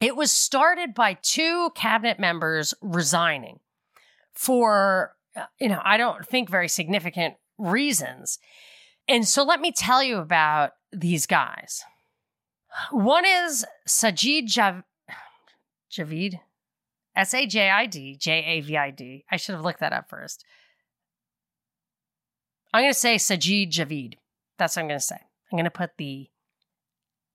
it 0.00 0.16
was 0.16 0.30
started 0.30 0.94
by 0.94 1.14
two 1.20 1.70
cabinet 1.74 2.18
members 2.18 2.74
resigning 2.80 3.60
for 4.32 5.16
uh, 5.38 5.46
you 5.60 5.68
know, 5.68 5.80
I 5.84 5.96
don't 5.96 6.26
think 6.26 6.50
very 6.50 6.68
significant 6.68 7.34
reasons. 7.58 8.38
And 9.06 9.26
so 9.26 9.44
let 9.44 9.60
me 9.60 9.72
tell 9.72 10.02
you 10.02 10.18
about 10.18 10.72
these 10.92 11.26
guys. 11.26 11.84
One 12.90 13.24
is 13.24 13.64
Sajid 13.88 14.46
Jav- 14.46 14.82
Javid, 15.90 16.40
S 17.16 17.34
A 17.34 17.46
J 17.46 17.70
I 17.70 17.86
D 17.86 18.16
J 18.16 18.44
A 18.44 18.60
V 18.60 18.76
I 18.76 18.90
D. 18.90 19.24
I 19.30 19.36
should 19.36 19.54
have 19.54 19.64
looked 19.64 19.80
that 19.80 19.92
up 19.92 20.08
first. 20.08 20.44
I'm 22.72 22.82
going 22.82 22.92
to 22.92 22.98
say 22.98 23.16
Sajid 23.16 23.70
Javid. 23.70 24.14
That's 24.58 24.76
what 24.76 24.82
I'm 24.82 24.88
going 24.88 25.00
to 25.00 25.04
say. 25.04 25.16
I'm 25.50 25.56
going 25.56 25.64
to 25.64 25.70
put 25.70 25.92
the 25.96 26.28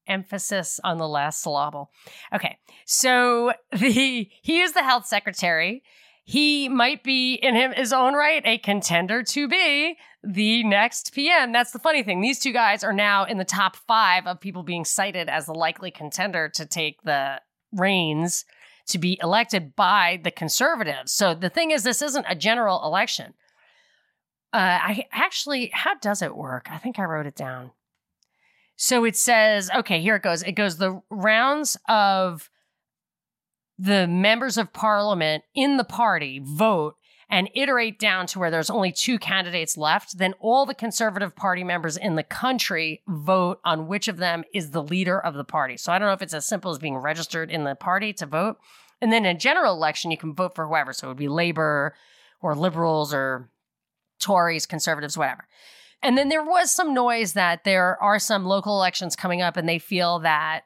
emphasis 0.08 0.80
on 0.84 0.98
the 0.98 1.08
last 1.08 1.42
syllable. 1.42 1.92
Okay. 2.34 2.58
So 2.86 3.54
the 3.72 4.30
he 4.42 4.62
is 4.62 4.74
the 4.74 4.84
health 4.84 5.06
secretary 5.06 5.84
he 6.26 6.70
might 6.70 7.04
be 7.04 7.34
in 7.34 7.56
him, 7.56 7.74
his 7.74 7.92
own 7.92 8.14
right 8.14 8.42
a 8.46 8.58
contender 8.58 9.24
to 9.24 9.48
be 9.48 9.98
the 10.24 10.64
next 10.64 11.14
PM. 11.14 11.52
That's 11.52 11.72
the 11.72 11.80
funny 11.80 12.02
thing. 12.02 12.22
These 12.22 12.40
two 12.40 12.54
guys 12.54 12.84
are 12.84 12.94
now 12.94 13.26
in 13.26 13.38
the 13.38 13.46
top 13.46 13.76
five 13.76 14.26
of 14.26 14.40
people 14.40 14.64
being 14.64 14.86
cited 14.86 15.28
as 15.28 15.48
the 15.48 15.54
likely 15.54 15.92
contender 15.92 16.50
to 16.56 16.66
take 16.66 17.02
the 17.02 17.42
reins 17.74 18.46
to 18.88 18.98
be 18.98 19.20
elected 19.22 19.76
by 19.76 20.22
the 20.24 20.32
conservatives. 20.32 21.12
So 21.12 21.34
the 21.36 21.50
thing 21.50 21.72
is, 21.72 21.84
this 21.84 22.02
isn't 22.02 22.26
a 22.28 22.36
general 22.36 22.82
election. 22.86 23.34
Uh, 24.54 24.80
I 24.82 25.08
actually, 25.12 25.72
how 25.74 25.96
does 25.96 26.22
it 26.22 26.38
work? 26.38 26.68
I 26.70 26.78
think 26.78 27.00
I 27.00 27.04
wrote 27.04 27.26
it 27.26 27.36
down. 27.36 27.72
So 28.76 29.06
it 29.06 29.16
says, 29.16 29.70
okay, 29.76 30.02
here 30.02 30.16
it 30.16 30.24
goes. 30.24 30.44
It 30.44 30.54
goes 30.54 30.78
the 30.78 31.02
rounds 31.10 31.78
of 31.88 32.50
the 33.78 34.08
members 34.08 34.58
of 34.58 34.74
parliament 34.74 35.44
in 35.56 35.78
the 35.78 35.84
party 35.84 36.40
vote 36.44 36.96
and 37.30 37.50
iterate 37.56 37.98
down 37.98 38.28
to 38.28 38.38
where 38.38 38.52
there's 38.52 38.70
only 38.70 38.92
two 38.92 39.18
candidates 39.18 39.76
left, 39.76 40.20
then 40.20 40.34
all 40.40 40.66
the 40.66 40.74
Conservative 40.76 41.36
Party 41.36 41.64
members 41.64 41.98
in 41.98 42.16
the 42.16 42.24
country 42.24 43.02
vote 43.08 43.60
on 43.66 43.88
which 43.88 44.08
of 44.08 44.18
them 44.18 44.44
is 44.54 44.70
the 44.70 44.84
leader 44.84 45.20
of 45.20 45.34
the 45.34 45.44
party. 45.44 45.76
So 45.78 45.92
I 45.92 45.98
don't 45.98 46.08
know 46.08 46.14
if 46.14 46.22
it's 46.22 46.34
as 46.34 46.46
simple 46.46 46.70
as 46.70 46.78
being 46.78 46.98
registered 46.98 47.50
in 47.50 47.64
the 47.64 47.74
party 47.74 48.14
to 48.14 48.28
vote. 48.28 48.58
And 49.02 49.12
then 49.12 49.26
in 49.26 49.36
a 49.36 49.40
general 49.40 49.74
election, 49.74 50.12
you 50.12 50.18
can 50.18 50.36
vote 50.36 50.54
for 50.54 50.68
whoever. 50.68 50.94
So 50.94 51.08
it 51.08 51.10
would 51.10 51.18
be 51.18 51.28
Labor 51.28 51.96
or 52.40 52.56
Liberals 52.56 53.14
or 53.14 53.50
Tories, 54.20 54.66
Conservatives, 54.68 55.18
whatever. 55.18 55.48
And 56.04 56.18
then 56.18 56.30
there 56.30 56.44
was 56.44 56.70
some 56.70 56.94
noise 56.94 57.34
that 57.34 57.64
there 57.64 58.02
are 58.04 58.20
some 58.20 58.46
local 58.46 58.76
elections 58.76 59.16
coming 59.16 59.42
up, 59.42 59.56
and 59.56 59.68
they 59.68 59.80
feel 59.80 60.20
that 60.20 60.64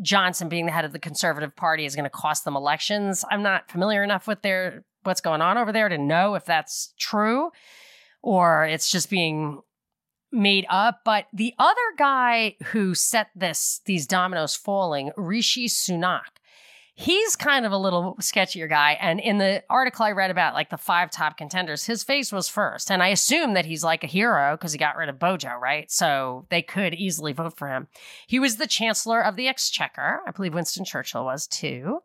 Johnson 0.00 0.48
being 0.48 0.66
the 0.66 0.72
head 0.72 0.84
of 0.84 0.92
the 0.92 0.98
Conservative 0.98 1.54
Party 1.56 1.84
is 1.84 1.96
going 1.96 2.04
to 2.04 2.10
cost 2.10 2.44
them 2.44 2.56
elections. 2.56 3.24
I'm 3.30 3.42
not 3.42 3.70
familiar 3.70 4.04
enough 4.04 4.28
with 4.28 4.42
their 4.42 4.84
what's 5.02 5.20
going 5.20 5.40
on 5.40 5.58
over 5.58 5.72
there 5.72 5.88
to 5.88 5.98
know 5.98 6.34
if 6.34 6.44
that's 6.44 6.92
true 6.98 7.50
or 8.22 8.64
it's 8.64 8.90
just 8.90 9.08
being 9.08 9.60
made 10.32 10.66
up. 10.68 11.00
But 11.04 11.26
the 11.32 11.54
other 11.58 11.80
guy 11.96 12.56
who 12.66 12.94
set 12.94 13.30
this 13.34 13.80
these 13.86 14.06
dominoes 14.06 14.54
falling, 14.54 15.12
Rishi 15.16 15.66
Sunak, 15.68 16.38
he's 16.98 17.36
kind 17.36 17.66
of 17.66 17.72
a 17.72 17.78
little 17.78 18.16
sketchier 18.20 18.68
guy. 18.68 18.96
And 18.98 19.20
in 19.20 19.36
the 19.36 19.62
article 19.68 20.06
I 20.06 20.12
read 20.12 20.30
about 20.30 20.54
like 20.54 20.70
the 20.70 20.78
five 20.78 21.10
top 21.10 21.36
contenders, 21.36 21.84
his 21.84 22.02
face 22.02 22.32
was 22.32 22.48
first. 22.48 22.90
And 22.90 23.02
I 23.02 23.08
assume 23.08 23.52
that 23.52 23.66
he's 23.66 23.84
like 23.84 24.02
a 24.02 24.08
hero 24.08 24.56
because 24.56 24.72
he 24.72 24.78
got 24.78 24.96
rid 24.96 25.10
of 25.10 25.18
Bojo, 25.18 25.56
right? 25.56 25.90
So 25.90 26.46
they 26.48 26.62
could 26.62 26.94
easily 26.94 27.34
vote 27.34 27.58
for 27.58 27.68
him. 27.68 27.88
He 28.26 28.38
was 28.38 28.56
the 28.56 28.66
chancellor 28.66 29.22
of 29.22 29.36
the 29.36 29.46
exchequer. 29.46 30.20
I 30.26 30.30
believe 30.30 30.54
Winston 30.54 30.86
Churchill 30.86 31.26
was 31.26 31.46
too. 31.46 32.00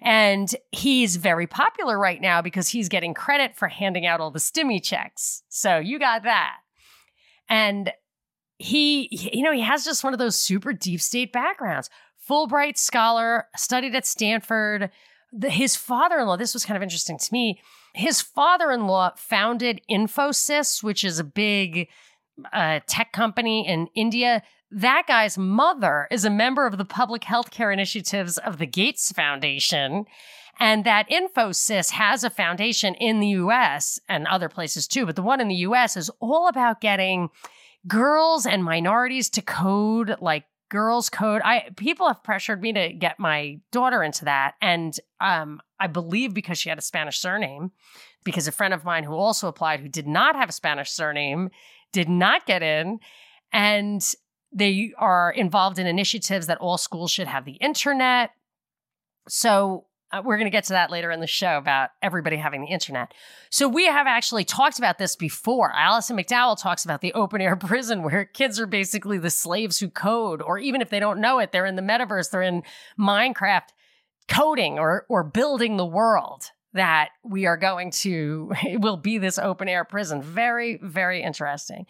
And 0.00 0.52
he's 0.72 1.16
very 1.16 1.46
popular 1.46 1.98
right 1.98 2.20
now 2.20 2.40
because 2.40 2.70
he's 2.70 2.88
getting 2.88 3.12
credit 3.12 3.54
for 3.54 3.68
handing 3.68 4.06
out 4.06 4.20
all 4.20 4.30
the 4.30 4.38
stimmy 4.38 4.82
checks. 4.82 5.42
So 5.50 5.76
you 5.76 5.98
got 5.98 6.22
that. 6.24 6.56
And 7.50 7.92
he, 8.56 9.08
you 9.10 9.42
know, 9.42 9.52
he 9.52 9.60
has 9.60 9.84
just 9.84 10.02
one 10.02 10.14
of 10.14 10.18
those 10.18 10.38
super 10.38 10.72
deep 10.72 11.02
state 11.02 11.32
backgrounds. 11.32 11.90
Fulbright 12.28 12.78
scholar, 12.78 13.46
studied 13.56 13.94
at 13.94 14.06
Stanford. 14.06 14.90
The, 15.32 15.50
his 15.50 15.76
father 15.76 16.18
in 16.18 16.26
law, 16.26 16.36
this 16.36 16.54
was 16.54 16.64
kind 16.64 16.76
of 16.76 16.82
interesting 16.82 17.18
to 17.18 17.32
me. 17.32 17.60
His 17.94 18.20
father 18.20 18.70
in 18.70 18.86
law 18.86 19.12
founded 19.16 19.80
Infosys, 19.90 20.82
which 20.82 21.04
is 21.04 21.18
a 21.18 21.24
big 21.24 21.88
uh, 22.52 22.80
tech 22.86 23.12
company 23.12 23.66
in 23.66 23.88
India. 23.94 24.42
That 24.70 25.04
guy's 25.06 25.36
mother 25.36 26.08
is 26.10 26.24
a 26.24 26.30
member 26.30 26.66
of 26.66 26.78
the 26.78 26.84
public 26.84 27.22
healthcare 27.22 27.72
initiatives 27.72 28.38
of 28.38 28.58
the 28.58 28.66
Gates 28.66 29.12
Foundation. 29.12 30.06
And 30.58 30.84
that 30.84 31.10
Infosys 31.10 31.90
has 31.90 32.24
a 32.24 32.30
foundation 32.30 32.94
in 32.94 33.20
the 33.20 33.28
US 33.28 33.98
and 34.08 34.26
other 34.26 34.48
places 34.48 34.86
too. 34.86 35.06
But 35.06 35.16
the 35.16 35.22
one 35.22 35.40
in 35.40 35.48
the 35.48 35.56
US 35.56 35.96
is 35.96 36.10
all 36.20 36.48
about 36.48 36.80
getting 36.80 37.30
girls 37.86 38.46
and 38.46 38.64
minorities 38.64 39.28
to 39.30 39.42
code 39.42 40.16
like 40.20 40.44
girls 40.72 41.10
code. 41.10 41.42
I 41.44 41.68
people 41.76 42.08
have 42.08 42.24
pressured 42.24 42.62
me 42.62 42.72
to 42.72 42.94
get 42.94 43.20
my 43.20 43.60
daughter 43.72 44.02
into 44.02 44.24
that. 44.24 44.54
And 44.62 44.98
um, 45.20 45.60
i 45.78 45.86
believe 45.86 46.32
because 46.32 46.58
she 46.58 46.70
had 46.70 46.78
a 46.78 46.82
spanish 46.82 47.18
surname 47.18 47.72
because 48.24 48.48
a 48.48 48.52
friend 48.52 48.72
of 48.72 48.82
mine 48.82 49.04
who 49.04 49.12
also 49.12 49.48
applied 49.48 49.80
who 49.80 49.88
did 49.88 50.06
not 50.06 50.34
have 50.34 50.48
a 50.48 50.52
spanish 50.52 50.90
surname 50.90 51.50
did 51.92 52.08
not 52.08 52.46
get 52.46 52.62
in. 52.62 53.00
And 53.52 54.02
they 54.50 54.92
are 54.96 55.30
involved 55.30 55.78
in 55.78 55.86
initiatives 55.86 56.46
that 56.46 56.58
all 56.58 56.78
schools 56.78 57.10
should 57.10 57.28
have 57.28 57.44
the 57.44 57.58
internet. 57.68 58.30
So 59.28 59.84
uh, 60.12 60.22
we're 60.24 60.36
going 60.36 60.46
to 60.46 60.50
get 60.50 60.64
to 60.64 60.74
that 60.74 60.90
later 60.90 61.10
in 61.10 61.20
the 61.20 61.26
show 61.26 61.56
about 61.56 61.90
everybody 62.02 62.36
having 62.36 62.60
the 62.60 62.68
internet. 62.68 63.14
So 63.50 63.68
we 63.68 63.86
have 63.86 64.06
actually 64.06 64.44
talked 64.44 64.78
about 64.78 64.98
this 64.98 65.16
before. 65.16 65.72
Alison 65.72 66.16
McDowell 66.16 66.60
talks 66.60 66.84
about 66.84 67.00
the 67.00 67.12
open 67.14 67.40
air 67.40 67.56
prison 67.56 68.02
where 68.02 68.24
kids 68.24 68.60
are 68.60 68.66
basically 68.66 69.18
the 69.18 69.30
slaves 69.30 69.78
who 69.78 69.88
code, 69.88 70.42
or 70.42 70.58
even 70.58 70.80
if 70.80 70.90
they 70.90 71.00
don't 71.00 71.20
know 71.20 71.38
it, 71.38 71.52
they're 71.52 71.66
in 71.66 71.76
the 71.76 71.82
metaverse, 71.82 72.30
they're 72.30 72.42
in 72.42 72.62
Minecraft 72.98 73.68
coding 74.28 74.78
or 74.78 75.04
or 75.08 75.24
building 75.24 75.76
the 75.76 75.84
world 75.84 76.44
that 76.74 77.10
we 77.22 77.46
are 77.46 77.56
going 77.56 77.90
to 77.90 78.52
it 78.64 78.80
will 78.80 78.96
be 78.96 79.18
this 79.18 79.38
open 79.38 79.68
air 79.68 79.84
prison. 79.84 80.22
Very, 80.22 80.78
very 80.82 81.22
interesting. 81.22 81.86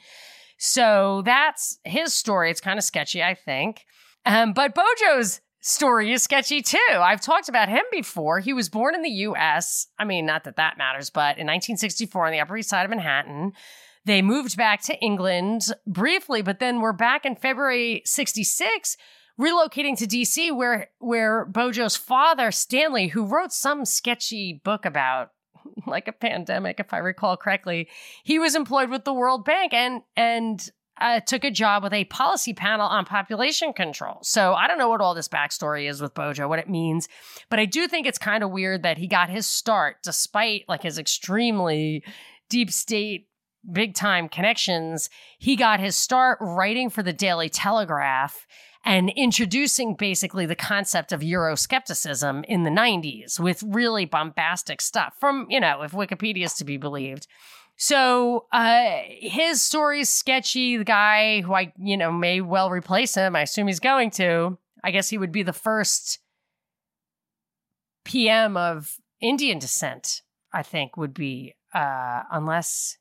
So 0.58 1.22
that's 1.24 1.78
his 1.84 2.14
story. 2.14 2.50
It's 2.50 2.60
kind 2.60 2.78
of 2.78 2.84
sketchy, 2.84 3.22
I 3.22 3.34
think. 3.34 3.84
Um, 4.24 4.52
but 4.52 4.74
Bojo's 4.74 5.40
story 5.62 6.12
is 6.12 6.22
sketchy 6.22 6.60
too. 6.60 6.78
I've 6.92 7.20
talked 7.20 7.48
about 7.48 7.68
him 7.68 7.84
before. 7.90 8.40
He 8.40 8.52
was 8.52 8.68
born 8.68 8.94
in 8.94 9.02
the 9.02 9.10
US. 9.10 9.86
I 9.98 10.04
mean, 10.04 10.26
not 10.26 10.44
that 10.44 10.56
that 10.56 10.76
matters, 10.76 11.08
but 11.08 11.38
in 11.38 11.46
1964 11.46 12.26
on 12.26 12.32
the 12.32 12.40
Upper 12.40 12.58
East 12.58 12.68
Side 12.68 12.84
of 12.84 12.90
Manhattan. 12.90 13.52
They 14.04 14.20
moved 14.20 14.56
back 14.56 14.82
to 14.82 14.98
England 14.98 15.66
briefly, 15.86 16.42
but 16.42 16.58
then 16.58 16.80
we're 16.80 16.92
back 16.92 17.24
in 17.24 17.36
February 17.36 18.02
66 18.04 18.96
relocating 19.40 19.96
to 19.96 20.06
DC 20.06 20.54
where 20.54 20.90
where 20.98 21.46
Bojo's 21.46 21.96
father 21.96 22.50
Stanley 22.50 23.08
who 23.08 23.24
wrote 23.24 23.52
some 23.52 23.84
sketchy 23.84 24.60
book 24.62 24.84
about 24.84 25.30
like 25.86 26.06
a 26.06 26.12
pandemic 26.12 26.78
if 26.78 26.92
I 26.92 26.98
recall 26.98 27.38
correctly 27.38 27.88
he 28.24 28.38
was 28.38 28.54
employed 28.54 28.90
with 28.90 29.04
the 29.04 29.14
World 29.14 29.46
Bank 29.46 29.72
and 29.72 30.02
and 30.16 30.70
uh, 31.00 31.20
took 31.20 31.44
a 31.44 31.50
job 31.50 31.82
with 31.82 31.92
a 31.92 32.04
policy 32.04 32.52
panel 32.52 32.86
on 32.86 33.04
population 33.04 33.72
control. 33.72 34.18
So 34.22 34.54
I 34.54 34.68
don't 34.68 34.78
know 34.78 34.88
what 34.88 35.00
all 35.00 35.14
this 35.14 35.28
backstory 35.28 35.88
is 35.88 36.00
with 36.00 36.14
Bojo, 36.14 36.48
what 36.48 36.58
it 36.58 36.68
means, 36.68 37.08
but 37.48 37.58
I 37.58 37.64
do 37.64 37.88
think 37.88 38.06
it's 38.06 38.18
kind 38.18 38.44
of 38.44 38.50
weird 38.50 38.82
that 38.82 38.98
he 38.98 39.06
got 39.06 39.30
his 39.30 39.46
start 39.46 39.96
despite 40.02 40.64
like 40.68 40.82
his 40.82 40.98
extremely 40.98 42.04
deep 42.48 42.70
state 42.70 43.28
big 43.70 43.94
time 43.94 44.28
connections. 44.28 45.08
He 45.38 45.56
got 45.56 45.80
his 45.80 45.96
start 45.96 46.38
writing 46.40 46.90
for 46.90 47.02
the 47.02 47.12
Daily 47.12 47.48
Telegraph 47.48 48.46
and 48.84 49.12
introducing 49.16 49.94
basically 49.94 50.46
the 50.46 50.56
concept 50.56 51.12
of 51.12 51.20
Euroscepticism 51.20 52.44
in 52.46 52.64
the 52.64 52.70
90s 52.70 53.38
with 53.38 53.62
really 53.62 54.04
bombastic 54.04 54.80
stuff 54.80 55.14
from, 55.20 55.46
you 55.48 55.60
know, 55.60 55.82
if 55.82 55.92
Wikipedia 55.92 56.44
is 56.44 56.54
to 56.54 56.64
be 56.64 56.76
believed. 56.76 57.26
So 57.82 58.46
uh, 58.52 59.00
his 59.08 59.60
story's 59.60 60.08
sketchy. 60.08 60.76
The 60.76 60.84
guy 60.84 61.40
who 61.40 61.52
I, 61.52 61.72
you 61.76 61.96
know, 61.96 62.12
may 62.12 62.40
well 62.40 62.70
replace 62.70 63.16
him, 63.16 63.34
I 63.34 63.40
assume 63.40 63.66
he's 63.66 63.80
going 63.80 64.12
to, 64.12 64.56
I 64.84 64.92
guess 64.92 65.08
he 65.08 65.18
would 65.18 65.32
be 65.32 65.42
the 65.42 65.52
first 65.52 66.20
PM 68.04 68.56
of 68.56 68.98
Indian 69.20 69.58
descent, 69.58 70.22
I 70.52 70.62
think, 70.62 70.96
would 70.96 71.12
be, 71.12 71.56
uh, 71.74 72.22
unless 72.30 72.98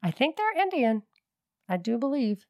I 0.00 0.12
think 0.12 0.36
they're 0.36 0.62
Indian. 0.62 1.02
I 1.68 1.76
do 1.76 1.98
believe. 1.98 2.46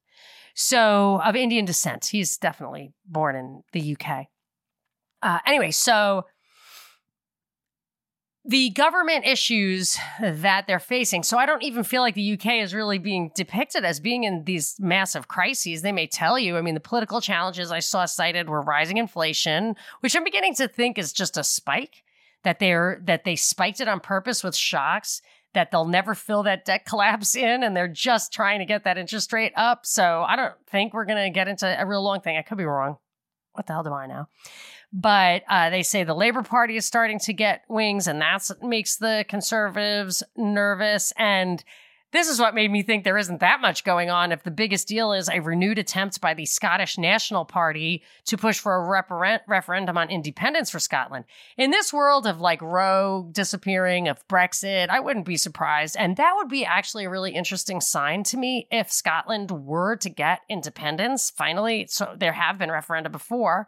So, 0.54 1.22
of 1.24 1.34
Indian 1.34 1.64
descent. 1.64 2.08
He's 2.12 2.36
definitely 2.36 2.92
born 3.06 3.36
in 3.36 3.62
the 3.72 3.96
UK. 3.98 4.26
Uh, 5.22 5.38
anyway, 5.46 5.70
so 5.70 6.26
the 8.46 8.70
government 8.70 9.24
issues 9.24 9.96
that 10.20 10.66
they're 10.66 10.78
facing. 10.78 11.22
So 11.22 11.38
I 11.38 11.46
don't 11.46 11.62
even 11.62 11.82
feel 11.82 12.02
like 12.02 12.14
the 12.14 12.34
UK 12.34 12.62
is 12.62 12.74
really 12.74 12.98
being 12.98 13.30
depicted 13.34 13.84
as 13.84 14.00
being 14.00 14.24
in 14.24 14.44
these 14.44 14.76
massive 14.78 15.28
crises. 15.28 15.80
They 15.80 15.92
may 15.92 16.06
tell 16.06 16.38
you, 16.38 16.58
I 16.58 16.60
mean, 16.60 16.74
the 16.74 16.80
political 16.80 17.22
challenges 17.22 17.72
I 17.72 17.78
saw 17.78 18.04
cited 18.04 18.50
were 18.50 18.60
rising 18.60 18.98
inflation, 18.98 19.76
which 20.00 20.14
I'm 20.14 20.24
beginning 20.24 20.54
to 20.56 20.68
think 20.68 20.98
is 20.98 21.12
just 21.12 21.38
a 21.38 21.44
spike 21.44 22.02
that 22.42 22.58
they're 22.58 23.00
that 23.04 23.24
they 23.24 23.36
spiked 23.36 23.80
it 23.80 23.88
on 23.88 24.00
purpose 24.00 24.44
with 24.44 24.54
shocks 24.54 25.22
that 25.54 25.70
they'll 25.70 25.86
never 25.86 26.14
fill 26.14 26.42
that 26.42 26.66
debt 26.66 26.84
collapse 26.88 27.34
in 27.34 27.62
and 27.62 27.74
they're 27.74 27.88
just 27.88 28.32
trying 28.32 28.58
to 28.58 28.66
get 28.66 28.84
that 28.84 28.98
interest 28.98 29.32
rate 29.32 29.52
up. 29.56 29.86
So 29.86 30.22
I 30.28 30.36
don't 30.36 30.54
think 30.66 30.92
we're 30.92 31.06
going 31.06 31.24
to 31.24 31.30
get 31.30 31.48
into 31.48 31.66
a 31.80 31.86
real 31.86 32.02
long 32.02 32.20
thing. 32.20 32.36
I 32.36 32.42
could 32.42 32.58
be 32.58 32.64
wrong. 32.64 32.98
What 33.52 33.66
the 33.66 33.72
hell 33.72 33.84
do 33.84 33.92
I 33.92 34.06
know? 34.06 34.26
But 34.96 35.42
uh, 35.48 35.70
they 35.70 35.82
say 35.82 36.04
the 36.04 36.14
Labor 36.14 36.44
Party 36.44 36.76
is 36.76 36.86
starting 36.86 37.18
to 37.20 37.32
get 37.32 37.64
wings, 37.68 38.06
and 38.06 38.20
that 38.20 38.48
makes 38.62 38.96
the 38.96 39.24
conservatives 39.28 40.22
nervous. 40.36 41.12
And 41.18 41.62
this 42.12 42.28
is 42.28 42.38
what 42.38 42.54
made 42.54 42.70
me 42.70 42.84
think 42.84 43.02
there 43.02 43.18
isn't 43.18 43.40
that 43.40 43.60
much 43.60 43.82
going 43.82 44.08
on 44.08 44.30
if 44.30 44.44
the 44.44 44.52
biggest 44.52 44.86
deal 44.86 45.12
is 45.12 45.28
a 45.28 45.40
renewed 45.40 45.80
attempt 45.80 46.20
by 46.20 46.32
the 46.32 46.46
Scottish 46.46 46.96
National 46.96 47.44
Party 47.44 48.04
to 48.26 48.36
push 48.36 48.60
for 48.60 48.76
a 48.76 48.84
refer- 48.84 49.40
referendum 49.48 49.98
on 49.98 50.10
independence 50.10 50.70
for 50.70 50.78
Scotland. 50.78 51.24
In 51.56 51.72
this 51.72 51.92
world 51.92 52.28
of 52.28 52.40
like 52.40 52.62
Roe 52.62 53.28
disappearing, 53.32 54.06
of 54.06 54.24
Brexit, 54.28 54.90
I 54.90 55.00
wouldn't 55.00 55.26
be 55.26 55.36
surprised. 55.36 55.96
And 55.98 56.16
that 56.18 56.34
would 56.36 56.48
be 56.48 56.64
actually 56.64 57.06
a 57.06 57.10
really 57.10 57.34
interesting 57.34 57.80
sign 57.80 58.22
to 58.24 58.36
me 58.36 58.68
if 58.70 58.92
Scotland 58.92 59.50
were 59.50 59.96
to 59.96 60.08
get 60.08 60.42
independence 60.48 61.30
finally. 61.30 61.88
So 61.88 62.14
there 62.16 62.34
have 62.34 62.58
been 62.58 62.70
referenda 62.70 63.10
before 63.10 63.66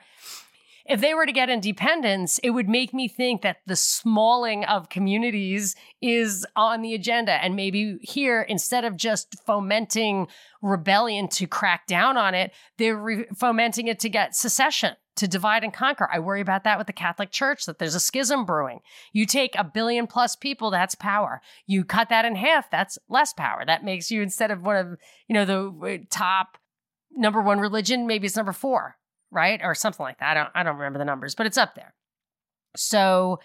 if 0.89 1.01
they 1.01 1.15
were 1.15 1.27
to 1.27 1.33
get 1.33 1.51
independence, 1.51 2.39
it 2.39 2.51
would 2.51 2.69
make 2.69 2.95
me 2.95 3.09
think 3.09 3.43
that 3.43 3.59
the 3.67 3.77
smalling 3.77 4.65
of 4.65 4.89
communities 4.89 5.75
is 6.01 6.47
on 6.55 6.83
the 6.83 6.95
agenda. 6.95 7.33
And 7.33 7.57
maybe 7.57 7.99
here, 8.03 8.43
instead 8.43 8.85
of 8.85 8.97
just 8.97 9.37
fomenting 9.45 10.29
rebellion 10.63 11.29
to 11.29 11.47
crack 11.47 11.87
down 11.87 12.17
on 12.17 12.35
it, 12.35 12.53
they're 12.79 12.97
re- 12.97 13.27
fomenting 13.37 13.89
it 13.89 13.99
to 14.01 14.09
get 14.09 14.37
secession. 14.37 14.97
To 15.17 15.27
divide 15.27 15.65
and 15.65 15.73
conquer. 15.73 16.11
I 16.13 16.19
worry 16.19 16.43
about 16.43 16.65
that 16.65 16.77
with 16.77 16.87
the 16.87 16.93
Catholic 16.93 17.31
Church, 17.31 17.65
that 17.65 17.79
there's 17.79 17.95
a 17.95 18.01
schism 18.01 18.45
brewing. 18.45 18.81
You 19.15 19.25
take 19.25 19.55
a 19.57 19.65
billion 19.65 20.07
plus 20.07 20.37
people, 20.37 20.71
that's 20.71 20.95
power. 20.95 21.41
You 21.67 21.87
cut 21.87 22.11
that 22.11 22.27
in 22.27 22.37
half, 22.37 22.71
that's 22.71 22.99
less 23.09 23.33
power. 23.33 23.65
That 23.67 23.83
makes 23.83 24.11
you, 24.11 24.21
instead 24.21 24.51
of 24.51 24.63
one 24.63 24.77
of, 24.77 24.99
you 25.27 25.33
know, 25.33 25.47
the 25.47 25.95
uh, 25.95 26.05
top 26.11 26.59
number 27.13 27.41
one 27.41 27.61
religion, 27.61 28.07
maybe 28.07 28.27
it's 28.27 28.37
number 28.37 28.53
four 28.53 28.99
right? 29.37 29.61
Or 29.63 29.75
something 29.75 30.03
like 30.03 30.19
that. 30.19 30.31
I 30.31 30.35
don't 30.35 30.51
I 30.55 30.63
don't 30.65 30.77
remember 30.77 30.99
the 30.99 31.05
numbers, 31.05 31.37
but 31.37 31.47
it's 31.47 31.59
up 31.59 31.77
there. 31.77 31.95
So 32.75 33.39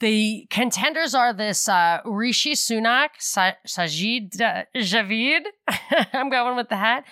the 0.00 0.46
contenders 0.50 1.14
are 1.14 1.32
this 1.32 1.68
uh, 1.68 2.00
Rishi 2.04 2.52
Sunak, 2.52 3.10
Sa- 3.18 3.52
Sajid 3.66 4.40
uh, 4.40 4.64
Javid. 4.76 5.42
I'm 6.12 6.30
going 6.30 6.56
with 6.56 6.68
the 6.68 6.76
hat. 6.76 7.04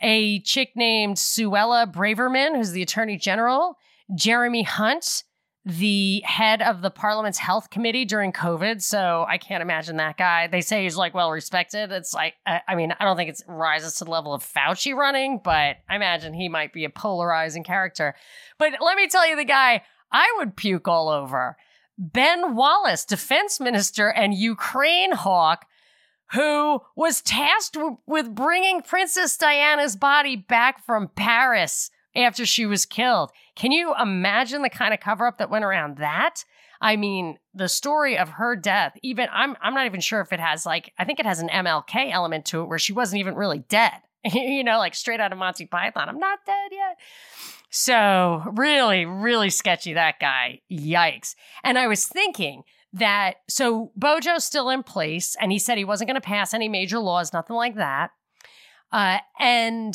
A 0.00 0.40
chick 0.40 0.70
named 0.74 1.16
Suella 1.16 1.92
Braverman, 1.92 2.56
who's 2.56 2.70
the 2.70 2.82
Attorney 2.82 3.18
General. 3.18 3.76
Jeremy 4.14 4.62
Hunt, 4.62 5.24
the 5.64 6.22
head 6.24 6.62
of 6.62 6.80
the 6.80 6.90
Parliament's 6.90 7.38
Health 7.38 7.68
Committee 7.68 8.06
during 8.06 8.32
COVID. 8.32 8.80
So 8.80 9.26
I 9.28 9.36
can't 9.36 9.62
imagine 9.62 9.96
that 9.96 10.16
guy. 10.16 10.46
They 10.46 10.62
say 10.62 10.84
he's 10.84 10.96
like 10.96 11.14
well 11.14 11.30
respected. 11.30 11.92
It's 11.92 12.14
like, 12.14 12.34
I, 12.46 12.60
I 12.66 12.74
mean, 12.74 12.94
I 12.98 13.04
don't 13.04 13.16
think 13.16 13.30
it 13.30 13.42
rises 13.46 13.96
to 13.96 14.04
the 14.04 14.10
level 14.10 14.32
of 14.32 14.42
Fauci 14.42 14.94
running, 14.94 15.40
but 15.42 15.76
I 15.88 15.96
imagine 15.96 16.32
he 16.32 16.48
might 16.48 16.72
be 16.72 16.84
a 16.84 16.90
polarizing 16.90 17.62
character. 17.62 18.14
But 18.58 18.72
let 18.80 18.96
me 18.96 19.06
tell 19.06 19.28
you, 19.28 19.36
the 19.36 19.44
guy 19.44 19.82
I 20.10 20.34
would 20.38 20.56
puke 20.56 20.88
all 20.88 21.08
over 21.08 21.56
Ben 21.98 22.54
Wallace, 22.54 23.04
defense 23.04 23.60
minister 23.60 24.08
and 24.08 24.32
Ukraine 24.32 25.12
hawk, 25.12 25.66
who 26.32 26.80
was 26.96 27.20
tasked 27.20 27.74
w- 27.74 27.98
with 28.06 28.34
bringing 28.34 28.80
Princess 28.80 29.36
Diana's 29.36 29.96
body 29.96 30.36
back 30.36 30.84
from 30.86 31.08
Paris 31.14 31.90
after 32.14 32.44
she 32.46 32.66
was 32.66 32.86
killed. 32.86 33.30
Can 33.54 33.72
you 33.72 33.94
imagine 34.00 34.62
the 34.62 34.70
kind 34.70 34.94
of 34.94 35.00
cover 35.00 35.26
up 35.26 35.38
that 35.38 35.50
went 35.50 35.64
around 35.64 35.98
that? 35.98 36.44
I 36.80 36.96
mean, 36.96 37.38
the 37.54 37.68
story 37.68 38.16
of 38.16 38.30
her 38.30 38.56
death, 38.56 38.96
even 39.02 39.28
I'm 39.32 39.56
I'm 39.60 39.74
not 39.74 39.86
even 39.86 40.00
sure 40.00 40.20
if 40.20 40.32
it 40.32 40.40
has 40.40 40.64
like 40.64 40.92
I 40.98 41.04
think 41.04 41.20
it 41.20 41.26
has 41.26 41.40
an 41.40 41.48
MLK 41.48 42.10
element 42.10 42.46
to 42.46 42.62
it 42.62 42.68
where 42.68 42.78
she 42.78 42.92
wasn't 42.92 43.20
even 43.20 43.34
really 43.34 43.58
dead. 43.58 44.00
you 44.32 44.64
know, 44.64 44.78
like 44.78 44.94
straight 44.94 45.20
out 45.20 45.32
of 45.32 45.38
Monty 45.38 45.66
Python. 45.66 46.08
I'm 46.08 46.18
not 46.18 46.40
dead 46.46 46.70
yet. 46.72 46.98
So, 47.70 48.42
really, 48.52 49.04
really 49.04 49.48
sketchy 49.48 49.92
that 49.94 50.18
guy. 50.20 50.60
Yikes. 50.70 51.36
And 51.62 51.78
I 51.78 51.86
was 51.86 52.06
thinking 52.06 52.64
that 52.92 53.36
so 53.48 53.92
Bojo's 53.96 54.44
still 54.44 54.68
in 54.70 54.82
place 54.82 55.36
and 55.40 55.52
he 55.52 55.58
said 55.58 55.78
he 55.78 55.84
wasn't 55.84 56.08
going 56.08 56.20
to 56.20 56.26
pass 56.26 56.52
any 56.52 56.68
major 56.68 56.98
laws, 56.98 57.32
nothing 57.32 57.56
like 57.56 57.76
that. 57.76 58.10
Uh, 58.92 59.18
and 59.38 59.94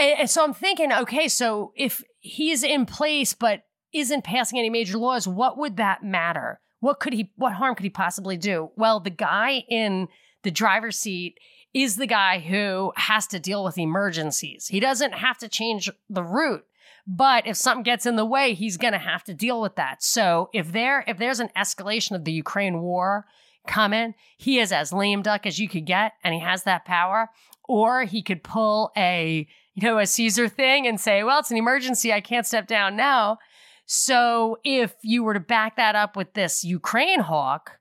and, 0.00 0.30
so 0.30 0.44
I'm 0.44 0.54
thinking, 0.54 0.92
okay, 0.92 1.28
so 1.28 1.72
if 1.76 2.02
he's 2.18 2.62
in 2.62 2.86
place 2.86 3.34
but 3.34 3.62
isn't 3.92 4.24
passing 4.24 4.58
any 4.58 4.70
major 4.70 4.98
laws, 4.98 5.26
what 5.26 5.58
would 5.58 5.76
that 5.76 6.02
matter? 6.02 6.60
What 6.80 7.00
could 7.00 7.12
he 7.12 7.32
what 7.36 7.54
harm 7.54 7.74
could 7.74 7.84
he 7.84 7.90
possibly 7.90 8.36
do? 8.36 8.70
Well, 8.76 9.00
the 9.00 9.10
guy 9.10 9.64
in 9.68 10.08
the 10.42 10.50
driver's 10.50 10.98
seat 10.98 11.38
is 11.74 11.96
the 11.96 12.06
guy 12.06 12.40
who 12.40 12.92
has 12.96 13.26
to 13.28 13.38
deal 13.38 13.62
with 13.62 13.78
emergencies. 13.78 14.68
He 14.68 14.80
doesn't 14.80 15.12
have 15.12 15.38
to 15.38 15.48
change 15.48 15.90
the 16.08 16.24
route, 16.24 16.64
but 17.06 17.46
if 17.46 17.56
something 17.56 17.82
gets 17.82 18.06
in 18.06 18.16
the 18.16 18.24
way, 18.24 18.54
he's 18.54 18.76
going 18.76 18.92
to 18.92 18.98
have 18.98 19.22
to 19.24 19.34
deal 19.34 19.60
with 19.60 19.76
that. 19.76 20.02
So, 20.02 20.48
if 20.52 20.72
there 20.72 21.04
if 21.06 21.18
there's 21.18 21.40
an 21.40 21.50
escalation 21.56 22.12
of 22.12 22.24
the 22.24 22.32
Ukraine 22.32 22.80
war 22.80 23.26
coming, 23.66 24.14
he 24.38 24.58
is 24.58 24.72
as 24.72 24.92
lame 24.92 25.22
duck 25.22 25.46
as 25.46 25.58
you 25.58 25.68
could 25.68 25.84
get 25.84 26.12
and 26.24 26.34
he 26.34 26.40
has 26.40 26.64
that 26.64 26.84
power, 26.84 27.28
or 27.68 28.04
he 28.04 28.22
could 28.22 28.42
pull 28.42 28.90
a 28.96 29.46
know, 29.80 29.98
a 29.98 30.06
Caesar 30.06 30.48
thing 30.48 30.86
and 30.86 31.00
say, 31.00 31.22
well, 31.22 31.40
it's 31.40 31.50
an 31.50 31.56
emergency. 31.56 32.12
I 32.12 32.20
can't 32.20 32.46
step 32.46 32.66
down 32.66 32.96
now. 32.96 33.38
So 33.86 34.58
if 34.64 34.94
you 35.02 35.24
were 35.24 35.34
to 35.34 35.40
back 35.40 35.76
that 35.76 35.96
up 35.96 36.16
with 36.16 36.34
this 36.34 36.62
Ukraine 36.62 37.20
hawk, 37.20 37.78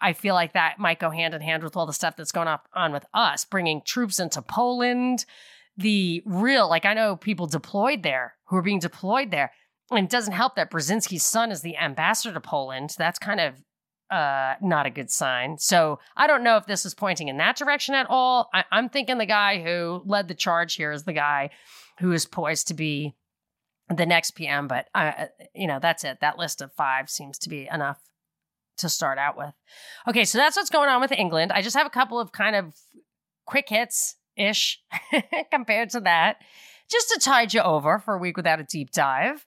I 0.00 0.12
feel 0.12 0.34
like 0.34 0.52
that 0.54 0.78
might 0.78 0.98
go 0.98 1.10
hand 1.10 1.34
in 1.34 1.40
hand 1.40 1.62
with 1.62 1.76
all 1.76 1.86
the 1.86 1.92
stuff 1.92 2.16
that's 2.16 2.32
going 2.32 2.48
on 2.74 2.92
with 2.92 3.04
us, 3.14 3.44
bringing 3.44 3.82
troops 3.84 4.18
into 4.18 4.42
Poland. 4.42 5.24
The 5.76 6.22
real, 6.24 6.68
like 6.68 6.86
I 6.86 6.94
know 6.94 7.16
people 7.16 7.46
deployed 7.46 8.02
there 8.02 8.34
who 8.46 8.56
are 8.56 8.62
being 8.62 8.78
deployed 8.78 9.30
there. 9.30 9.52
And 9.90 10.04
it 10.04 10.10
doesn't 10.10 10.32
help 10.32 10.56
that 10.56 10.70
Brzezinski's 10.70 11.24
son 11.24 11.52
is 11.52 11.60
the 11.60 11.76
ambassador 11.76 12.34
to 12.34 12.40
Poland. 12.40 12.94
That's 12.98 13.18
kind 13.18 13.40
of 13.40 13.62
uh, 14.10 14.54
not 14.62 14.86
a 14.86 14.90
good 14.90 15.10
sign. 15.10 15.58
So 15.58 15.98
I 16.16 16.26
don't 16.26 16.44
know 16.44 16.56
if 16.56 16.66
this 16.66 16.86
is 16.86 16.94
pointing 16.94 17.28
in 17.28 17.38
that 17.38 17.56
direction 17.56 17.94
at 17.94 18.06
all. 18.08 18.48
I- 18.54 18.64
I'm 18.70 18.88
thinking 18.88 19.18
the 19.18 19.26
guy 19.26 19.62
who 19.62 20.02
led 20.04 20.28
the 20.28 20.34
charge 20.34 20.74
here 20.74 20.92
is 20.92 21.04
the 21.04 21.12
guy 21.12 21.50
who 22.00 22.12
is 22.12 22.26
poised 22.26 22.68
to 22.68 22.74
be 22.74 23.14
the 23.88 24.06
next 24.06 24.32
PM. 24.32 24.68
But 24.68 24.88
uh, 24.94 25.26
you 25.54 25.66
know, 25.66 25.78
that's 25.80 26.04
it. 26.04 26.18
That 26.20 26.38
list 26.38 26.60
of 26.62 26.72
five 26.72 27.08
seems 27.10 27.38
to 27.38 27.48
be 27.48 27.68
enough 27.72 28.00
to 28.78 28.88
start 28.88 29.18
out 29.18 29.36
with. 29.36 29.54
Okay, 30.08 30.24
so 30.24 30.38
that's 30.38 30.56
what's 30.56 30.70
going 30.70 30.88
on 30.88 31.00
with 31.00 31.12
England. 31.12 31.52
I 31.52 31.62
just 31.62 31.76
have 31.76 31.86
a 31.86 31.90
couple 31.90 32.20
of 32.20 32.32
kind 32.32 32.54
of 32.56 32.74
quick 33.46 33.68
hits 33.68 34.16
ish 34.36 34.80
compared 35.50 35.90
to 35.90 36.00
that, 36.00 36.36
just 36.90 37.08
to 37.10 37.18
tide 37.18 37.54
you 37.54 37.60
over 37.60 37.98
for 37.98 38.14
a 38.14 38.18
week 38.18 38.36
without 38.36 38.60
a 38.60 38.64
deep 38.64 38.90
dive. 38.90 39.46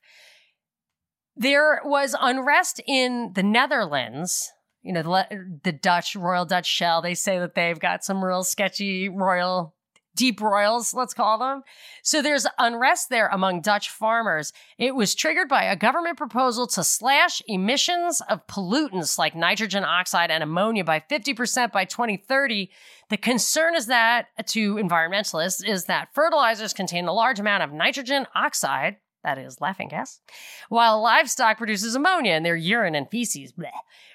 There 1.39 1.81
was 1.85 2.15
unrest 2.19 2.81
in 2.85 3.31
the 3.33 3.43
Netherlands. 3.43 4.51
You 4.81 4.91
know, 4.91 5.03
the, 5.03 5.59
the 5.63 5.71
Dutch, 5.71 6.15
Royal 6.15 6.45
Dutch 6.45 6.67
Shell, 6.67 7.01
they 7.01 7.15
say 7.15 7.39
that 7.39 7.55
they've 7.55 7.79
got 7.79 8.03
some 8.03 8.23
real 8.23 8.43
sketchy 8.43 9.07
royal 9.07 9.73
deep 10.15 10.41
royals, 10.41 10.93
let's 10.93 11.13
call 11.13 11.39
them. 11.39 11.63
So 12.03 12.21
there's 12.21 12.45
unrest 12.57 13.09
there 13.09 13.29
among 13.29 13.61
Dutch 13.61 13.89
farmers. 13.89 14.51
It 14.77 14.93
was 14.93 15.15
triggered 15.15 15.47
by 15.47 15.63
a 15.63 15.77
government 15.77 16.17
proposal 16.17 16.67
to 16.67 16.83
slash 16.83 17.41
emissions 17.47 18.21
of 18.27 18.45
pollutants 18.47 19.17
like 19.17 19.33
nitrogen 19.33 19.85
oxide 19.85 20.29
and 20.29 20.43
ammonia 20.43 20.83
by 20.83 20.99
50% 20.99 21.71
by 21.71 21.85
2030. 21.85 22.69
The 23.09 23.15
concern 23.17 23.75
is 23.75 23.85
that 23.85 24.25
to 24.47 24.75
environmentalists 24.75 25.65
is 25.65 25.85
that 25.85 26.09
fertilizers 26.13 26.73
contain 26.73 27.07
a 27.07 27.13
large 27.13 27.39
amount 27.39 27.63
of 27.63 27.71
nitrogen 27.71 28.27
oxide, 28.35 28.97
that 29.23 29.37
is 29.37 29.61
laughing 29.61 29.89
gas, 29.89 30.21
while 30.69 31.01
livestock 31.01 31.57
produces 31.57 31.95
ammonia 31.95 32.33
in 32.33 32.43
their 32.43 32.55
urine 32.55 32.95
and 32.95 33.09
feces. 33.09 33.53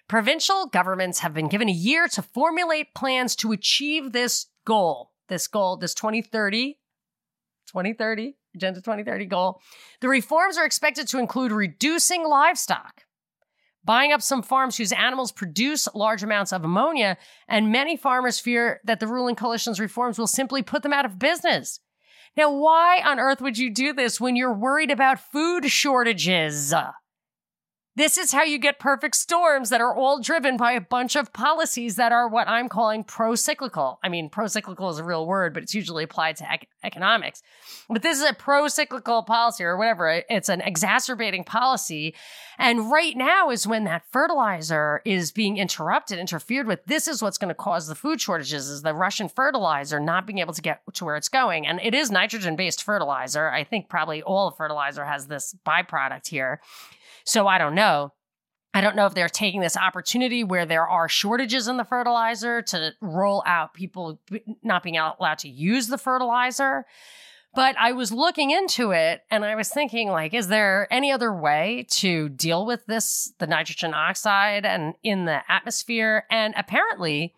Provincial 0.08 0.66
governments 0.66 1.20
have 1.20 1.34
been 1.34 1.48
given 1.48 1.68
a 1.68 1.72
year 1.72 2.08
to 2.08 2.22
formulate 2.22 2.94
plans 2.94 3.36
to 3.36 3.52
achieve 3.52 4.12
this 4.12 4.46
goal. 4.64 5.12
This 5.28 5.46
goal, 5.46 5.76
this 5.76 5.94
2030, 5.94 6.78
2030 7.66 8.36
Agenda 8.54 8.80
2030 8.80 9.26
goal. 9.26 9.60
The 10.00 10.08
reforms 10.08 10.56
are 10.56 10.64
expected 10.64 11.08
to 11.08 11.18
include 11.18 11.52
reducing 11.52 12.26
livestock, 12.26 13.02
buying 13.84 14.12
up 14.12 14.22
some 14.22 14.42
farms 14.42 14.76
whose 14.76 14.92
animals 14.92 15.32
produce 15.32 15.88
large 15.94 16.22
amounts 16.22 16.52
of 16.52 16.64
ammonia, 16.64 17.16
and 17.48 17.72
many 17.72 17.96
farmers 17.96 18.38
fear 18.38 18.80
that 18.84 19.00
the 19.00 19.06
ruling 19.06 19.34
coalition's 19.34 19.80
reforms 19.80 20.18
will 20.18 20.26
simply 20.26 20.62
put 20.62 20.82
them 20.82 20.92
out 20.92 21.04
of 21.04 21.18
business. 21.18 21.80
Now, 22.36 22.50
why 22.50 23.00
on 23.04 23.20
earth 23.20 23.40
would 23.40 23.58
you 23.58 23.70
do 23.70 23.92
this 23.92 24.20
when 24.20 24.34
you're 24.34 24.52
worried 24.52 24.90
about 24.90 25.20
food 25.20 25.70
shortages? 25.70 26.74
This 27.96 28.18
is 28.18 28.32
how 28.32 28.42
you 28.42 28.58
get 28.58 28.80
perfect 28.80 29.14
storms 29.14 29.70
that 29.70 29.80
are 29.80 29.94
all 29.94 30.20
driven 30.20 30.56
by 30.56 30.72
a 30.72 30.80
bunch 30.80 31.14
of 31.14 31.32
policies 31.32 31.94
that 31.94 32.10
are 32.10 32.26
what 32.26 32.48
I'm 32.48 32.68
calling 32.68 33.04
pro 33.04 33.36
cyclical. 33.36 34.00
I 34.02 34.08
mean, 34.08 34.28
pro 34.28 34.48
cyclical 34.48 34.90
is 34.90 34.98
a 34.98 35.04
real 35.04 35.24
word, 35.24 35.54
but 35.54 35.62
it's 35.62 35.76
usually 35.76 36.02
applied 36.02 36.34
to 36.38 36.52
ec- 36.52 36.66
economics. 36.82 37.44
But 37.88 38.02
this 38.02 38.18
is 38.18 38.28
a 38.28 38.34
pro 38.34 38.66
cyclical 38.66 39.22
policy 39.22 39.62
or 39.62 39.76
whatever. 39.76 40.24
It's 40.28 40.48
an 40.48 40.60
exacerbating 40.60 41.44
policy. 41.44 42.16
And 42.58 42.90
right 42.90 43.16
now 43.16 43.50
is 43.50 43.64
when 43.64 43.84
that 43.84 44.02
fertilizer 44.10 45.00
is 45.04 45.30
being 45.30 45.56
interrupted, 45.56 46.18
interfered 46.18 46.66
with. 46.66 46.84
This 46.86 47.06
is 47.06 47.22
what's 47.22 47.38
going 47.38 47.48
to 47.50 47.54
cause 47.54 47.86
the 47.86 47.94
food 47.94 48.20
shortages 48.20 48.68
is 48.68 48.82
the 48.82 48.92
Russian 48.92 49.28
fertilizer 49.28 50.00
not 50.00 50.26
being 50.26 50.38
able 50.40 50.54
to 50.54 50.62
get 50.62 50.80
to 50.94 51.04
where 51.04 51.14
it's 51.14 51.28
going. 51.28 51.64
And 51.64 51.78
it 51.80 51.94
is 51.94 52.10
nitrogen 52.10 52.56
based 52.56 52.82
fertilizer. 52.82 53.48
I 53.50 53.62
think 53.62 53.88
probably 53.88 54.20
all 54.20 54.50
fertilizer 54.50 55.04
has 55.04 55.28
this 55.28 55.54
byproduct 55.64 56.26
here. 56.26 56.60
So 57.24 57.46
I 57.46 57.58
don't 57.58 57.74
know. 57.74 58.12
I 58.72 58.80
don't 58.80 58.96
know 58.96 59.06
if 59.06 59.14
they're 59.14 59.28
taking 59.28 59.60
this 59.60 59.76
opportunity 59.76 60.42
where 60.42 60.66
there 60.66 60.86
are 60.86 61.08
shortages 61.08 61.68
in 61.68 61.76
the 61.76 61.84
fertilizer 61.84 62.60
to 62.62 62.92
roll 63.00 63.42
out 63.46 63.72
people 63.72 64.20
not 64.62 64.82
being 64.82 64.96
allowed 64.96 65.38
to 65.38 65.48
use 65.48 65.86
the 65.86 65.98
fertilizer. 65.98 66.84
But 67.54 67.76
I 67.78 67.92
was 67.92 68.10
looking 68.10 68.50
into 68.50 68.90
it 68.90 69.22
and 69.30 69.44
I 69.44 69.54
was 69.54 69.68
thinking, 69.68 70.08
like, 70.08 70.34
is 70.34 70.48
there 70.48 70.88
any 70.92 71.12
other 71.12 71.32
way 71.32 71.86
to 71.90 72.28
deal 72.28 72.66
with 72.66 72.84
this, 72.86 73.32
the 73.38 73.46
nitrogen 73.46 73.94
oxide 73.94 74.66
and 74.66 74.94
in 75.04 75.24
the 75.24 75.40
atmosphere? 75.48 76.24
And 76.30 76.52
apparently, 76.56 77.32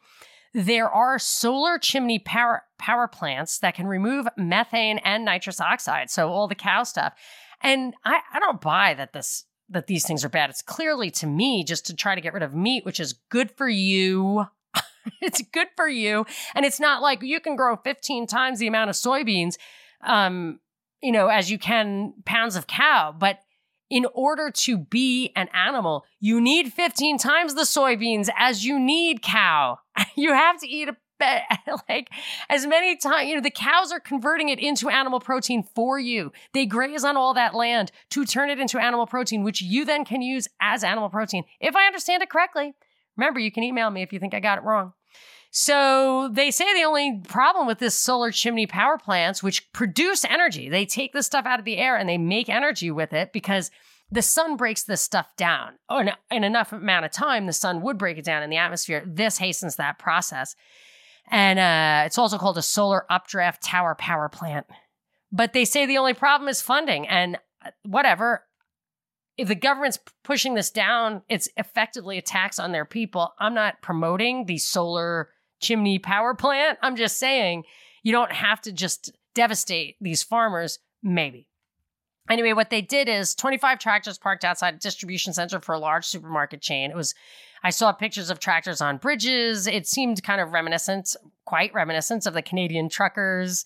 there 0.54 0.88
are 0.88 1.18
solar 1.18 1.78
chimney 1.78 2.18
power 2.18 2.62
power 2.78 3.08
plants 3.08 3.58
that 3.58 3.74
can 3.74 3.86
remove 3.86 4.26
methane 4.38 4.98
and 4.98 5.22
nitrous 5.22 5.60
oxide. 5.60 6.08
So 6.08 6.30
all 6.30 6.48
the 6.48 6.54
cow 6.54 6.82
stuff. 6.82 7.12
And 7.60 7.92
I, 8.06 8.20
I 8.32 8.38
don't 8.38 8.60
buy 8.60 8.94
that 8.94 9.12
this 9.12 9.44
that 9.68 9.86
these 9.86 10.06
things 10.06 10.24
are 10.24 10.28
bad. 10.28 10.50
It's 10.50 10.62
clearly 10.62 11.10
to 11.12 11.26
me 11.26 11.64
just 11.64 11.86
to 11.86 11.94
try 11.94 12.14
to 12.14 12.20
get 12.20 12.32
rid 12.32 12.42
of 12.42 12.54
meat, 12.54 12.84
which 12.84 13.00
is 13.00 13.14
good 13.30 13.50
for 13.50 13.68
you. 13.68 14.46
it's 15.20 15.42
good 15.52 15.68
for 15.76 15.88
you. 15.88 16.24
And 16.54 16.64
it's 16.64 16.80
not 16.80 17.02
like 17.02 17.22
you 17.22 17.40
can 17.40 17.56
grow 17.56 17.76
15 17.76 18.26
times 18.26 18.58
the 18.58 18.66
amount 18.66 18.90
of 18.90 18.96
soybeans, 18.96 19.56
um, 20.02 20.60
you 21.02 21.12
know, 21.12 21.28
as 21.28 21.50
you 21.50 21.58
can 21.58 22.14
pounds 22.24 22.56
of 22.56 22.66
cow. 22.66 23.14
But 23.16 23.40
in 23.88 24.06
order 24.14 24.50
to 24.50 24.78
be 24.78 25.32
an 25.36 25.48
animal, 25.52 26.04
you 26.20 26.40
need 26.40 26.72
15 26.72 27.18
times 27.18 27.54
the 27.54 27.62
soybeans 27.62 28.28
as 28.36 28.64
you 28.64 28.78
need 28.78 29.22
cow. 29.22 29.78
You 30.18 30.32
have 30.32 30.58
to 30.60 30.66
eat 30.66 30.88
a 30.88 30.96
like 31.88 32.10
as 32.48 32.66
many 32.66 32.96
times, 32.96 33.28
you 33.28 33.34
know, 33.34 33.40
the 33.40 33.50
cows 33.50 33.92
are 33.92 34.00
converting 34.00 34.48
it 34.48 34.58
into 34.58 34.88
animal 34.88 35.20
protein 35.20 35.62
for 35.62 35.98
you. 35.98 36.32
They 36.52 36.66
graze 36.66 37.04
on 37.04 37.16
all 37.16 37.34
that 37.34 37.54
land 37.54 37.92
to 38.10 38.24
turn 38.24 38.50
it 38.50 38.58
into 38.58 38.78
animal 38.78 39.06
protein, 39.06 39.42
which 39.42 39.62
you 39.62 39.84
then 39.84 40.04
can 40.04 40.22
use 40.22 40.48
as 40.60 40.84
animal 40.84 41.08
protein. 41.08 41.44
If 41.60 41.74
I 41.76 41.86
understand 41.86 42.22
it 42.22 42.30
correctly, 42.30 42.74
remember, 43.16 43.40
you 43.40 43.52
can 43.52 43.62
email 43.62 43.90
me 43.90 44.02
if 44.02 44.12
you 44.12 44.18
think 44.18 44.34
I 44.34 44.40
got 44.40 44.58
it 44.58 44.64
wrong. 44.64 44.92
So 45.50 46.28
they 46.32 46.50
say 46.50 46.72
the 46.74 46.84
only 46.84 47.22
problem 47.26 47.66
with 47.66 47.78
this 47.78 47.98
solar 47.98 48.30
chimney 48.30 48.66
power 48.66 48.98
plants, 48.98 49.42
which 49.42 49.72
produce 49.72 50.24
energy, 50.24 50.68
they 50.68 50.84
take 50.84 51.12
this 51.12 51.26
stuff 51.26 51.46
out 51.46 51.58
of 51.58 51.64
the 51.64 51.78
air 51.78 51.96
and 51.96 52.08
they 52.08 52.18
make 52.18 52.48
energy 52.48 52.90
with 52.90 53.12
it 53.12 53.32
because 53.32 53.70
the 54.10 54.22
sun 54.22 54.56
breaks 54.56 54.84
this 54.84 55.00
stuff 55.00 55.34
down. 55.36 55.72
Oh, 55.88 55.98
in, 55.98 56.10
in 56.30 56.44
enough 56.44 56.72
amount 56.72 57.06
of 57.06 57.10
time, 57.10 57.46
the 57.46 57.52
sun 57.52 57.80
would 57.82 57.98
break 57.98 58.18
it 58.18 58.24
down 58.24 58.42
in 58.42 58.50
the 58.50 58.56
atmosphere. 58.56 59.02
This 59.06 59.38
hastens 59.38 59.76
that 59.76 59.98
process. 59.98 60.54
And 61.28 61.58
uh, 61.58 62.06
it's 62.06 62.18
also 62.18 62.38
called 62.38 62.58
a 62.58 62.62
solar 62.62 63.10
updraft 63.10 63.62
tower 63.62 63.94
power 63.94 64.28
plant. 64.28 64.66
But 65.32 65.52
they 65.52 65.64
say 65.64 65.86
the 65.86 65.98
only 65.98 66.14
problem 66.14 66.48
is 66.48 66.62
funding. 66.62 67.08
And 67.08 67.36
uh, 67.64 67.70
whatever, 67.82 68.44
if 69.36 69.48
the 69.48 69.54
government's 69.54 69.98
pushing 70.24 70.54
this 70.54 70.70
down, 70.70 71.22
it's 71.28 71.48
effectively 71.56 72.16
a 72.16 72.22
tax 72.22 72.58
on 72.58 72.72
their 72.72 72.84
people. 72.84 73.34
I'm 73.38 73.54
not 73.54 73.82
promoting 73.82 74.46
the 74.46 74.58
solar 74.58 75.30
chimney 75.60 75.98
power 75.98 76.34
plant. 76.34 76.78
I'm 76.82 76.96
just 76.96 77.18
saying 77.18 77.64
you 78.02 78.12
don't 78.12 78.32
have 78.32 78.60
to 78.62 78.72
just 78.72 79.12
devastate 79.34 79.96
these 80.00 80.22
farmers, 80.22 80.78
maybe. 81.02 81.48
Anyway, 82.28 82.52
what 82.52 82.70
they 82.70 82.80
did 82.80 83.08
is 83.08 83.34
25 83.34 83.78
tractors 83.78 84.18
parked 84.18 84.44
outside 84.44 84.74
a 84.74 84.78
distribution 84.78 85.32
center 85.32 85.60
for 85.60 85.74
a 85.74 85.78
large 85.78 86.04
supermarket 86.04 86.60
chain. 86.60 86.90
It 86.90 86.96
was 86.96 87.14
I 87.66 87.70
saw 87.70 87.90
pictures 87.90 88.30
of 88.30 88.38
tractors 88.38 88.80
on 88.80 88.98
bridges. 88.98 89.66
It 89.66 89.88
seemed 89.88 90.22
kind 90.22 90.40
of 90.40 90.52
reminiscent, 90.52 91.16
quite 91.46 91.74
reminiscent 91.74 92.24
of 92.24 92.32
the 92.32 92.40
Canadian 92.40 92.88
truckers. 92.88 93.64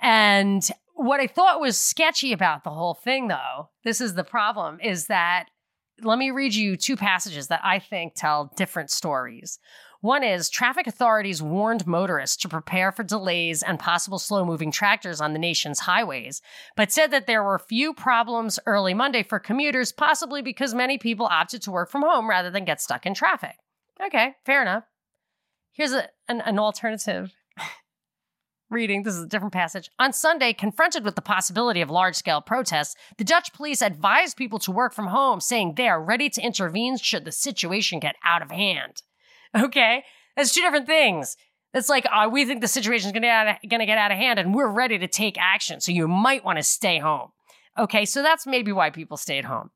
And 0.00 0.64
what 0.94 1.18
I 1.18 1.26
thought 1.26 1.60
was 1.60 1.76
sketchy 1.76 2.32
about 2.32 2.62
the 2.62 2.70
whole 2.70 2.94
thing, 2.94 3.26
though, 3.26 3.70
this 3.82 4.00
is 4.00 4.14
the 4.14 4.22
problem, 4.22 4.78
is 4.80 5.08
that 5.08 5.46
let 6.00 6.16
me 6.16 6.30
read 6.30 6.54
you 6.54 6.76
two 6.76 6.96
passages 6.96 7.48
that 7.48 7.60
I 7.64 7.80
think 7.80 8.14
tell 8.14 8.52
different 8.56 8.90
stories. 8.92 9.58
One 10.04 10.22
is 10.22 10.50
traffic 10.50 10.86
authorities 10.86 11.40
warned 11.40 11.86
motorists 11.86 12.36
to 12.42 12.48
prepare 12.50 12.92
for 12.92 13.02
delays 13.02 13.62
and 13.62 13.78
possible 13.78 14.18
slow 14.18 14.44
moving 14.44 14.70
tractors 14.70 15.18
on 15.18 15.32
the 15.32 15.38
nation's 15.38 15.80
highways, 15.80 16.42
but 16.76 16.92
said 16.92 17.10
that 17.12 17.26
there 17.26 17.42
were 17.42 17.58
few 17.58 17.94
problems 17.94 18.60
early 18.66 18.92
Monday 18.92 19.22
for 19.22 19.38
commuters, 19.38 19.92
possibly 19.92 20.42
because 20.42 20.74
many 20.74 20.98
people 20.98 21.24
opted 21.24 21.62
to 21.62 21.70
work 21.70 21.90
from 21.90 22.02
home 22.02 22.28
rather 22.28 22.50
than 22.50 22.66
get 22.66 22.82
stuck 22.82 23.06
in 23.06 23.14
traffic. 23.14 23.56
Okay, 23.98 24.34
fair 24.44 24.60
enough. 24.60 24.84
Here's 25.72 25.92
a, 25.92 26.10
an, 26.28 26.42
an 26.42 26.58
alternative 26.58 27.32
reading. 28.68 29.04
This 29.04 29.14
is 29.14 29.24
a 29.24 29.28
different 29.28 29.54
passage. 29.54 29.88
On 29.98 30.12
Sunday, 30.12 30.52
confronted 30.52 31.06
with 31.06 31.14
the 31.14 31.22
possibility 31.22 31.80
of 31.80 31.88
large 31.88 32.16
scale 32.16 32.42
protests, 32.42 32.94
the 33.16 33.24
Dutch 33.24 33.54
police 33.54 33.80
advised 33.80 34.36
people 34.36 34.58
to 34.58 34.70
work 34.70 34.92
from 34.92 35.06
home, 35.06 35.40
saying 35.40 35.76
they 35.76 35.88
are 35.88 36.04
ready 36.04 36.28
to 36.28 36.42
intervene 36.42 36.98
should 36.98 37.24
the 37.24 37.32
situation 37.32 38.00
get 38.00 38.16
out 38.22 38.42
of 38.42 38.50
hand. 38.50 39.00
Okay. 39.56 40.04
That's 40.36 40.52
two 40.52 40.62
different 40.62 40.86
things. 40.86 41.36
It's 41.72 41.88
like, 41.88 42.06
uh, 42.12 42.28
we 42.30 42.44
think 42.44 42.60
the 42.60 42.68
situation 42.68 43.08
is 43.08 43.12
going 43.12 43.22
to 43.22 43.86
get 43.86 43.98
out 43.98 44.10
of 44.12 44.16
hand 44.16 44.38
and 44.38 44.54
we're 44.54 44.70
ready 44.70 44.98
to 44.98 45.08
take 45.08 45.36
action. 45.38 45.80
So 45.80 45.92
you 45.92 46.06
might 46.06 46.44
want 46.44 46.58
to 46.58 46.62
stay 46.62 46.98
home. 46.98 47.30
Okay. 47.78 48.04
So 48.04 48.22
that's 48.22 48.46
maybe 48.46 48.72
why 48.72 48.90
people 48.90 49.16
stayed 49.16 49.44
home. 49.44 49.70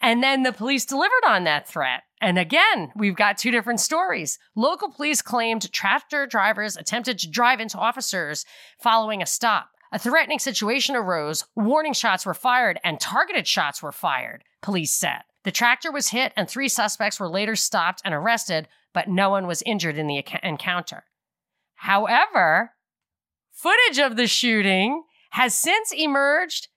And 0.00 0.22
then 0.22 0.42
the 0.42 0.52
police 0.52 0.84
delivered 0.84 1.24
on 1.26 1.44
that 1.44 1.68
threat. 1.68 2.02
And 2.20 2.38
again, 2.38 2.90
we've 2.96 3.16
got 3.16 3.38
two 3.38 3.50
different 3.50 3.80
stories. 3.80 4.38
Local 4.56 4.90
police 4.90 5.22
claimed 5.22 5.70
tractor 5.72 6.26
drivers 6.26 6.76
attempted 6.76 7.18
to 7.20 7.30
drive 7.30 7.60
into 7.60 7.78
officers 7.78 8.44
following 8.82 9.22
a 9.22 9.26
stop. 9.26 9.68
A 9.92 9.98
threatening 9.98 10.40
situation 10.40 10.96
arose, 10.96 11.44
warning 11.54 11.92
shots 11.92 12.26
were 12.26 12.34
fired, 12.34 12.80
and 12.82 12.98
targeted 12.98 13.46
shots 13.46 13.82
were 13.82 13.92
fired, 13.92 14.42
police 14.60 14.92
said. 14.92 15.20
The 15.44 15.52
tractor 15.52 15.92
was 15.92 16.08
hit, 16.08 16.32
and 16.36 16.48
three 16.48 16.68
suspects 16.68 17.20
were 17.20 17.28
later 17.28 17.54
stopped 17.54 18.02
and 18.04 18.12
arrested, 18.12 18.66
but 18.94 19.08
no 19.08 19.28
one 19.28 19.46
was 19.46 19.62
injured 19.66 19.98
in 19.98 20.06
the 20.06 20.24
encounter. 20.42 21.04
However, 21.74 22.72
footage 23.52 23.98
of 23.98 24.16
the 24.16 24.26
shooting 24.26 25.02
has 25.32 25.54
since 25.54 25.92
emerged 25.92 26.68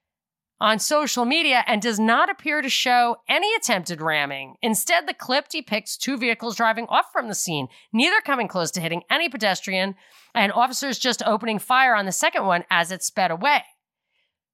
on 0.60 0.80
social 0.80 1.24
media 1.24 1.64
and 1.68 1.82
does 1.82 2.00
not 2.00 2.30
appear 2.30 2.62
to 2.62 2.70
show 2.70 3.18
any 3.30 3.54
attempted 3.54 4.02
ramming. 4.02 4.56
Instead, 4.62 5.08
the 5.08 5.14
clip 5.14 5.48
depicts 5.48 5.96
two 5.96 6.18
vehicles 6.18 6.56
driving 6.56 6.88
off 6.88 7.06
from 7.14 7.28
the 7.28 7.36
scene, 7.36 7.68
neither 7.94 8.20
coming 8.22 8.48
close 8.48 8.72
to 8.72 8.82
hitting 8.82 9.04
any 9.10 9.30
pedestrian, 9.30 9.96
and 10.34 10.52
officers 10.52 10.98
just 10.98 11.22
opening 11.26 11.60
fire 11.60 11.96
on 11.96 12.06
the 12.06 12.12
second 12.12 12.46
one 12.46 12.64
as 12.72 12.92
it 12.92 13.04
sped 13.04 13.30
away. 13.30 13.64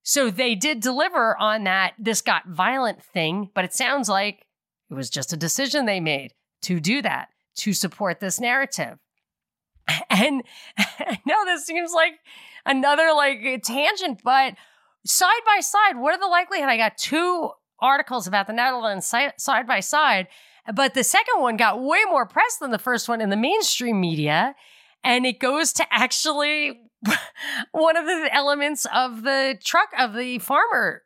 So 0.03 0.29
they 0.29 0.55
did 0.55 0.81
deliver 0.81 1.37
on 1.37 1.63
that 1.63 1.93
this 1.97 2.21
got 2.21 2.49
violent 2.49 3.01
thing, 3.01 3.49
but 3.53 3.63
it 3.63 3.73
sounds 3.73 4.09
like 4.09 4.45
it 4.91 4.93
was 4.93 5.09
just 5.09 5.31
a 5.31 5.37
decision 5.37 5.85
they 5.85 6.01
made 6.01 6.33
to 6.63 6.81
do 6.81 7.01
that 7.01 7.29
to 7.57 7.73
support 7.73 8.19
this 8.19 8.39
narrative. 8.39 8.97
And 10.09 10.43
I 10.77 11.19
know 11.25 11.43
this 11.45 11.65
seems 11.65 11.91
like 11.91 12.13
another 12.65 13.11
like 13.13 13.63
tangent, 13.63 14.21
but 14.23 14.55
side 15.05 15.41
by 15.45 15.59
side, 15.59 15.97
what 15.97 16.13
are 16.13 16.19
the 16.19 16.27
likelihood? 16.27 16.69
I 16.69 16.77
got 16.77 16.97
two 16.97 17.49
articles 17.79 18.27
about 18.27 18.47
the 18.47 18.53
Netherlands 18.53 19.11
side 19.37 19.67
by 19.67 19.79
side, 19.81 20.27
but 20.73 20.93
the 20.93 21.03
second 21.03 21.41
one 21.41 21.57
got 21.57 21.81
way 21.81 21.99
more 22.09 22.25
press 22.25 22.57
than 22.57 22.71
the 22.71 22.77
first 22.77 23.09
one 23.09 23.19
in 23.21 23.29
the 23.29 23.35
mainstream 23.35 23.99
media. 23.99 24.55
And 25.03 25.25
it 25.25 25.39
goes 25.39 25.73
to 25.73 25.85
actually 25.91 26.79
one 27.71 27.97
of 27.97 28.05
the 28.05 28.29
elements 28.33 28.85
of 28.93 29.23
the 29.23 29.57
truck 29.63 29.89
of 29.97 30.13
the 30.13 30.39
farmer 30.39 31.03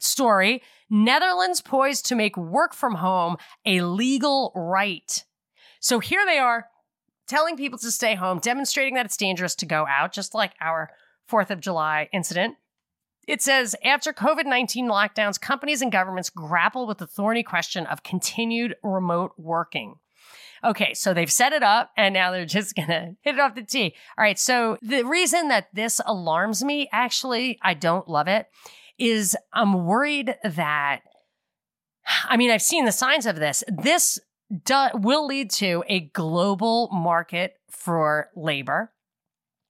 story 0.00 0.62
Netherlands 0.90 1.60
poised 1.60 2.06
to 2.06 2.16
make 2.16 2.36
work 2.36 2.74
from 2.74 2.96
home 2.96 3.36
a 3.64 3.82
legal 3.82 4.52
right. 4.56 5.24
So 5.80 5.98
here 5.98 6.24
they 6.26 6.38
are 6.38 6.66
telling 7.26 7.56
people 7.56 7.78
to 7.78 7.90
stay 7.90 8.14
home, 8.14 8.38
demonstrating 8.38 8.94
that 8.94 9.06
it's 9.06 9.16
dangerous 9.16 9.54
to 9.56 9.66
go 9.66 9.86
out, 9.88 10.12
just 10.12 10.34
like 10.34 10.52
our 10.60 10.90
4th 11.30 11.50
of 11.50 11.60
July 11.60 12.08
incident. 12.12 12.56
It 13.26 13.40
says 13.40 13.76
after 13.84 14.12
COVID 14.12 14.44
19 14.44 14.88
lockdowns, 14.88 15.40
companies 15.40 15.82
and 15.82 15.92
governments 15.92 16.30
grapple 16.30 16.86
with 16.86 16.98
the 16.98 17.06
thorny 17.06 17.42
question 17.42 17.86
of 17.86 18.02
continued 18.02 18.76
remote 18.82 19.32
working. 19.38 19.96
Okay, 20.62 20.92
so 20.92 21.14
they've 21.14 21.32
set 21.32 21.52
it 21.52 21.62
up 21.62 21.90
and 21.96 22.12
now 22.12 22.30
they're 22.30 22.44
just 22.44 22.74
gonna 22.74 23.14
hit 23.22 23.36
it 23.36 23.40
off 23.40 23.54
the 23.54 23.62
tee. 23.62 23.94
All 24.18 24.24
right, 24.24 24.38
so 24.38 24.76
the 24.82 25.04
reason 25.04 25.48
that 25.48 25.68
this 25.72 26.00
alarms 26.04 26.64
me, 26.64 26.88
actually, 26.92 27.58
I 27.62 27.74
don't 27.74 28.08
love 28.08 28.28
it, 28.28 28.46
is 28.98 29.36
I'm 29.52 29.86
worried 29.86 30.36
that, 30.44 31.00
I 32.24 32.36
mean, 32.36 32.50
I've 32.50 32.62
seen 32.62 32.84
the 32.84 32.92
signs 32.92 33.24
of 33.24 33.36
this. 33.36 33.64
This 33.68 34.18
do, 34.64 34.88
will 34.94 35.26
lead 35.26 35.50
to 35.50 35.84
a 35.88 36.00
global 36.00 36.88
market 36.92 37.54
for 37.70 38.30
labor. 38.34 38.92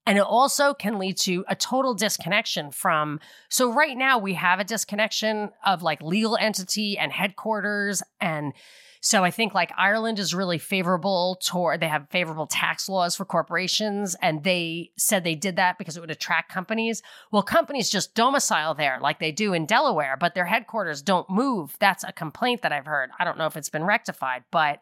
And 0.07 0.19
it 0.19 0.25
also 0.25 0.75
can 0.75 0.99
lead 0.99 1.19
to 1.19 1.45
a 1.49 1.55
total 1.55 1.95
disconnection 1.95 2.71
from. 2.71 3.21
So, 3.49 3.73
right 3.73 3.97
now, 3.97 4.19
we 4.19 4.35
have 4.35 4.59
a 4.59 4.65
disconnection 4.65 5.51
of 5.65 5.83
like 5.83 6.03
legal 6.03 6.37
entity 6.37 6.99
and 6.99 7.13
headquarters 7.13 8.03
and 8.21 8.55
so 9.03 9.25
I 9.25 9.31
think 9.31 9.55
like 9.55 9.73
Ireland 9.79 10.19
is 10.19 10.35
really 10.35 10.59
favorable 10.59 11.39
toward, 11.43 11.81
they 11.81 11.89
have 11.89 12.11
favorable 12.11 12.47
tax 12.47 12.89
laws 12.89 13.17
for 13.17 13.25
corporations. 13.25 14.15
And 14.21 14.45
they 14.45 14.91
said 14.99 15.25
they 15.25 15.35
did 15.35 15.57
that 15.57 15.79
because 15.79 15.97
it 15.97 16.01
would 16.01 16.11
attract 16.11 16.53
companies. 16.53 17.03
Well, 17.33 17.43
companies 17.43 17.89
just 17.89 18.15
domicile 18.15 18.75
there 18.75 18.99
like 19.01 19.19
they 19.19 19.33
do 19.33 19.55
in 19.55 19.65
Delaware, 19.65 20.17
but 20.21 20.35
their 20.35 20.45
headquarters 20.45 21.01
don't 21.01 21.31
move. 21.31 21.77
That's 21.81 22.05
a 22.05 22.13
complaint 22.13 22.61
that 22.61 22.73
I've 22.73 22.87
heard. 22.87 23.11
I 23.19 23.25
don't 23.25 23.39
know 23.39 23.47
if 23.47 23.57
it's 23.57 23.71
been 23.71 23.85
rectified, 23.85 24.45
but 24.51 24.81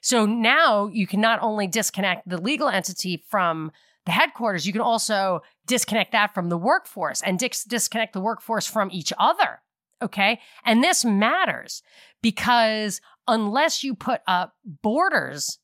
so 0.00 0.24
now 0.24 0.86
you 0.86 1.08
can 1.08 1.20
not 1.20 1.42
only 1.42 1.66
disconnect 1.66 2.28
the 2.28 2.40
legal 2.40 2.68
entity 2.68 3.24
from 3.28 3.72
the 4.08 4.12
headquarters, 4.12 4.66
you 4.66 4.72
can 4.72 4.80
also 4.80 5.42
disconnect 5.66 6.12
that 6.12 6.32
from 6.32 6.48
the 6.48 6.56
workforce 6.56 7.20
and 7.20 7.38
dis- 7.38 7.64
disconnect 7.64 8.14
the 8.14 8.22
workforce 8.22 8.66
from 8.66 8.88
each 8.90 9.12
other. 9.18 9.60
Okay. 10.00 10.40
And 10.64 10.82
this 10.82 11.04
matters 11.04 11.82
because 12.22 13.02
unless 13.26 13.84
you 13.84 13.94
put 13.94 14.22
up 14.26 14.54
borders, 14.82 15.58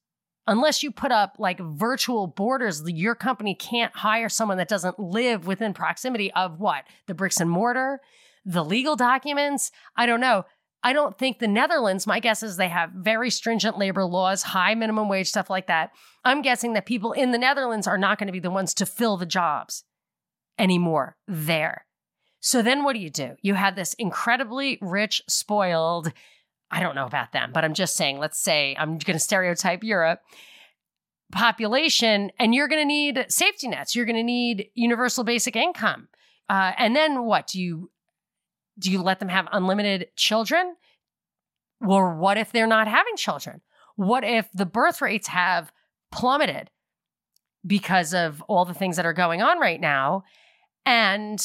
unless 0.46 0.82
you 0.82 0.90
put 0.90 1.10
up 1.10 1.36
like 1.38 1.58
virtual 1.58 2.26
borders, 2.26 2.82
your 2.86 3.14
company 3.14 3.54
can't 3.54 3.96
hire 3.96 4.28
someone 4.28 4.58
that 4.58 4.68
doesn't 4.68 4.98
live 4.98 5.46
within 5.46 5.72
proximity 5.72 6.30
of 6.34 6.60
what? 6.60 6.84
The 7.06 7.14
bricks 7.14 7.40
and 7.40 7.48
mortar, 7.48 7.98
the 8.44 8.62
legal 8.62 8.94
documents. 8.94 9.70
I 9.96 10.04
don't 10.04 10.20
know. 10.20 10.44
I 10.84 10.92
don't 10.92 11.16
think 11.18 11.38
the 11.38 11.48
Netherlands, 11.48 12.06
my 12.06 12.20
guess 12.20 12.42
is 12.42 12.56
they 12.56 12.68
have 12.68 12.90
very 12.90 13.30
stringent 13.30 13.78
labor 13.78 14.04
laws, 14.04 14.42
high 14.42 14.74
minimum 14.74 15.08
wage, 15.08 15.28
stuff 15.28 15.48
like 15.48 15.66
that. 15.66 15.90
I'm 16.24 16.42
guessing 16.42 16.74
that 16.74 16.84
people 16.84 17.12
in 17.12 17.32
the 17.32 17.38
Netherlands 17.38 17.86
are 17.86 17.98
not 17.98 18.18
going 18.18 18.26
to 18.26 18.32
be 18.32 18.38
the 18.38 18.50
ones 18.50 18.74
to 18.74 18.86
fill 18.86 19.16
the 19.16 19.26
jobs 19.26 19.84
anymore 20.58 21.16
there. 21.26 21.86
So 22.40 22.60
then 22.60 22.84
what 22.84 22.92
do 22.92 23.00
you 23.00 23.08
do? 23.08 23.36
You 23.40 23.54
have 23.54 23.74
this 23.74 23.94
incredibly 23.94 24.78
rich, 24.82 25.22
spoiled, 25.26 26.12
I 26.70 26.80
don't 26.80 26.94
know 26.94 27.06
about 27.06 27.32
them, 27.32 27.52
but 27.54 27.64
I'm 27.64 27.72
just 27.72 27.96
saying, 27.96 28.18
let's 28.18 28.38
say 28.38 28.76
I'm 28.78 28.98
going 28.98 29.16
to 29.16 29.18
stereotype 29.18 29.82
Europe 29.82 30.20
population, 31.32 32.30
and 32.38 32.54
you're 32.54 32.68
going 32.68 32.82
to 32.82 32.86
need 32.86 33.26
safety 33.28 33.68
nets. 33.68 33.96
You're 33.96 34.04
going 34.04 34.16
to 34.16 34.22
need 34.22 34.68
universal 34.74 35.24
basic 35.24 35.56
income. 35.56 36.08
Uh, 36.48 36.72
and 36.76 36.94
then 36.94 37.24
what? 37.24 37.46
Do 37.46 37.60
you 37.60 37.90
do 38.78 38.90
you 38.90 39.02
let 39.02 39.18
them 39.18 39.28
have 39.28 39.48
unlimited 39.52 40.08
children? 40.16 40.76
Or 41.80 42.16
what 42.16 42.38
if 42.38 42.52
they're 42.52 42.66
not 42.66 42.88
having 42.88 43.16
children? 43.16 43.60
What 43.96 44.24
if 44.24 44.50
the 44.52 44.66
birth 44.66 45.00
rates 45.00 45.28
have 45.28 45.72
plummeted 46.10 46.70
because 47.66 48.14
of 48.14 48.42
all 48.42 48.64
the 48.64 48.74
things 48.74 48.96
that 48.96 49.06
are 49.06 49.12
going 49.12 49.42
on 49.42 49.58
right 49.58 49.80
now? 49.80 50.24
And 50.86 51.40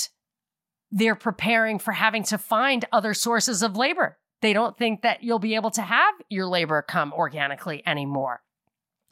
they're 0.92 1.16
preparing 1.16 1.80
for 1.80 1.92
having 1.92 2.24
to 2.24 2.38
find 2.38 2.86
other 2.92 3.14
sources 3.14 3.62
of 3.62 3.78
labor. 3.78 4.18
They 4.42 4.54
don't 4.54 4.78
think 4.78 5.02
that 5.02 5.24
you'll 5.24 5.40
be 5.40 5.56
able 5.56 5.72
to 5.72 5.82
have 5.82 6.14
your 6.30 6.48
labor 6.48 6.82
come 6.82 7.14
organically 7.14 7.84
anymore. 7.86 8.42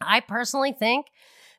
I 0.02 0.22
personally 0.22 0.72
think 0.72 1.08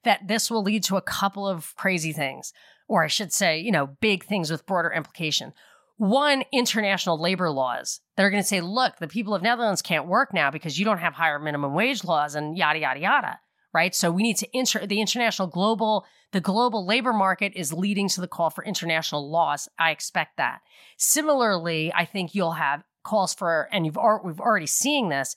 that 0.04 0.26
this 0.26 0.50
will 0.50 0.62
lead 0.62 0.84
to 0.84 0.96
a 0.96 1.02
couple 1.02 1.46
of 1.46 1.74
crazy 1.76 2.12
things, 2.12 2.52
or 2.88 3.04
I 3.04 3.08
should 3.08 3.32
say, 3.32 3.60
you 3.60 3.70
know, 3.70 3.96
big 4.00 4.24
things 4.24 4.50
with 4.50 4.66
broader 4.66 4.92
implication. 4.92 5.52
One, 5.98 6.44
international 6.52 7.20
labor 7.20 7.50
laws 7.50 8.00
that 8.16 8.22
are 8.22 8.30
going 8.30 8.42
to 8.42 8.48
say, 8.48 8.61
look, 8.61 8.96
the 8.98 9.08
people 9.08 9.34
of 9.34 9.42
Netherlands 9.42 9.82
can't 9.82 10.06
work 10.06 10.32
now 10.32 10.50
because 10.50 10.78
you 10.78 10.84
don't 10.84 10.98
have 10.98 11.12
higher 11.12 11.38
minimum 11.38 11.74
wage 11.74 12.04
laws 12.04 12.34
and 12.34 12.56
yada, 12.56 12.78
yada, 12.78 13.00
yada 13.00 13.40
right? 13.74 13.94
So 13.94 14.11
we 14.11 14.22
need 14.22 14.38
to 14.38 14.48
inter 14.56 14.87
the 14.87 15.00
international 15.00 15.48
global 15.48 16.06
the 16.32 16.40
global 16.40 16.87
labor 16.87 17.12
market 17.12 17.52
is 17.56 17.72
leading 17.72 18.08
to 18.11 18.20
the 18.20 18.28
call 18.28 18.50
for 18.50 18.62
international 18.62 19.30
laws. 19.30 19.66
I 19.78 19.92
expect 19.92 20.37
that. 20.37 20.61
Similarly, 20.98 21.90
I 21.94 22.04
think 22.04 22.34
you'll 22.34 22.52
have 22.52 22.84
calls 23.02 23.32
for, 23.32 23.68
and 23.72 23.87
you've 23.87 23.96
we've 24.22 24.40
already 24.40 24.66
seeing 24.66 25.08
this 25.08 25.34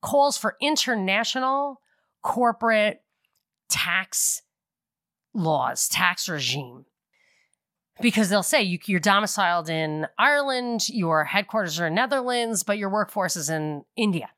calls 0.00 0.38
for 0.38 0.56
international 0.62 1.82
corporate 2.22 3.02
tax 3.68 4.40
laws, 5.34 5.88
tax 5.88 6.26
regime. 6.26 6.86
Because 8.00 8.28
they'll 8.28 8.42
say 8.42 8.62
you, 8.62 8.78
you're 8.86 9.00
domiciled 9.00 9.68
in 9.68 10.06
Ireland, 10.18 10.88
your 10.88 11.24
headquarters 11.24 11.78
are 11.80 11.86
in 11.88 11.94
Netherlands, 11.94 12.62
but 12.62 12.78
your 12.78 12.88
workforce 12.88 13.36
is 13.36 13.50
in 13.50 13.84
India 13.96 14.30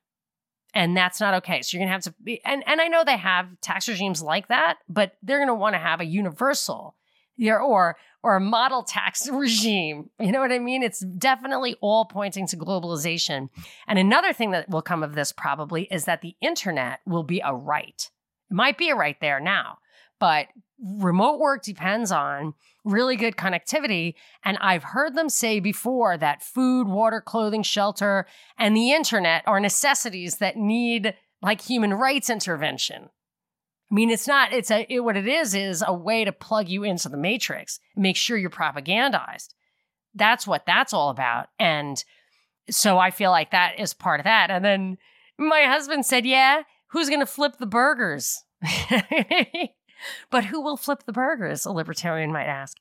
and 0.74 0.96
that's 0.96 1.20
not 1.20 1.34
okay. 1.34 1.62
So 1.62 1.76
you're 1.76 1.84
gonna 1.84 1.92
have 1.92 2.02
to 2.02 2.14
be, 2.22 2.42
and 2.44 2.62
and 2.66 2.80
I 2.80 2.88
know 2.88 3.04
they 3.04 3.16
have 3.16 3.48
tax 3.60 3.88
regimes 3.88 4.22
like 4.22 4.48
that, 4.48 4.78
but 4.88 5.12
they're 5.22 5.38
gonna 5.38 5.54
want 5.54 5.74
to 5.74 5.78
have 5.78 6.00
a 6.00 6.04
universal, 6.04 6.96
or 7.40 7.96
or 8.22 8.36
a 8.36 8.40
model 8.40 8.82
tax 8.82 9.28
regime. 9.32 10.10
You 10.18 10.32
know 10.32 10.40
what 10.40 10.52
I 10.52 10.58
mean? 10.58 10.82
It's 10.82 11.00
definitely 11.00 11.76
all 11.80 12.04
pointing 12.04 12.46
to 12.48 12.56
globalization. 12.56 13.48
And 13.86 13.98
another 13.98 14.32
thing 14.32 14.52
that 14.52 14.68
will 14.68 14.82
come 14.82 15.02
of 15.02 15.14
this 15.14 15.32
probably 15.32 15.84
is 15.90 16.04
that 16.04 16.22
the 16.22 16.36
internet 16.40 17.00
will 17.06 17.24
be 17.24 17.42
a 17.44 17.54
right. 17.54 18.10
It 18.50 18.54
might 18.54 18.78
be 18.78 18.90
a 18.90 18.94
right 18.94 19.16
there 19.20 19.40
now, 19.40 19.78
but 20.18 20.46
remote 20.82 21.38
work 21.38 21.62
depends 21.62 22.10
on 22.12 22.54
really 22.84 23.16
good 23.16 23.36
connectivity. 23.36 24.14
And 24.44 24.58
I've 24.60 24.82
heard 24.82 25.14
them 25.14 25.28
say 25.28 25.60
before 25.60 26.16
that 26.18 26.42
food, 26.42 26.88
water, 26.88 27.20
clothing, 27.20 27.62
shelter, 27.62 28.26
and 28.58 28.76
the 28.76 28.92
internet 28.92 29.42
are 29.46 29.60
necessities 29.60 30.38
that 30.38 30.56
need 30.56 31.14
like 31.40 31.60
human 31.60 31.94
rights 31.94 32.30
intervention. 32.30 33.08
I 33.90 33.94
mean, 33.94 34.10
it's 34.10 34.26
not, 34.26 34.52
it's 34.52 34.70
a, 34.70 34.86
it, 34.88 35.00
what 35.00 35.16
it 35.16 35.28
is, 35.28 35.54
is 35.54 35.84
a 35.86 35.92
way 35.92 36.24
to 36.24 36.32
plug 36.32 36.68
you 36.68 36.82
into 36.82 37.08
the 37.08 37.16
matrix, 37.16 37.78
make 37.94 38.16
sure 38.16 38.38
you're 38.38 38.50
propagandized. 38.50 39.48
That's 40.14 40.46
what 40.46 40.64
that's 40.66 40.92
all 40.92 41.10
about. 41.10 41.48
And 41.58 42.02
so 42.70 42.98
I 42.98 43.10
feel 43.10 43.30
like 43.30 43.50
that 43.50 43.78
is 43.78 43.92
part 43.92 44.20
of 44.20 44.24
that. 44.24 44.50
And 44.50 44.64
then 44.64 44.98
my 45.38 45.62
husband 45.64 46.06
said, 46.06 46.24
Yeah, 46.24 46.62
who's 46.90 47.08
going 47.08 47.20
to 47.20 47.26
flip 47.26 47.56
the 47.58 47.66
burgers? 47.66 48.42
But 50.30 50.46
who 50.46 50.60
will 50.60 50.76
flip 50.76 51.04
the 51.04 51.12
burgers? 51.12 51.64
A 51.64 51.72
libertarian 51.72 52.32
might 52.32 52.46
ask. 52.46 52.76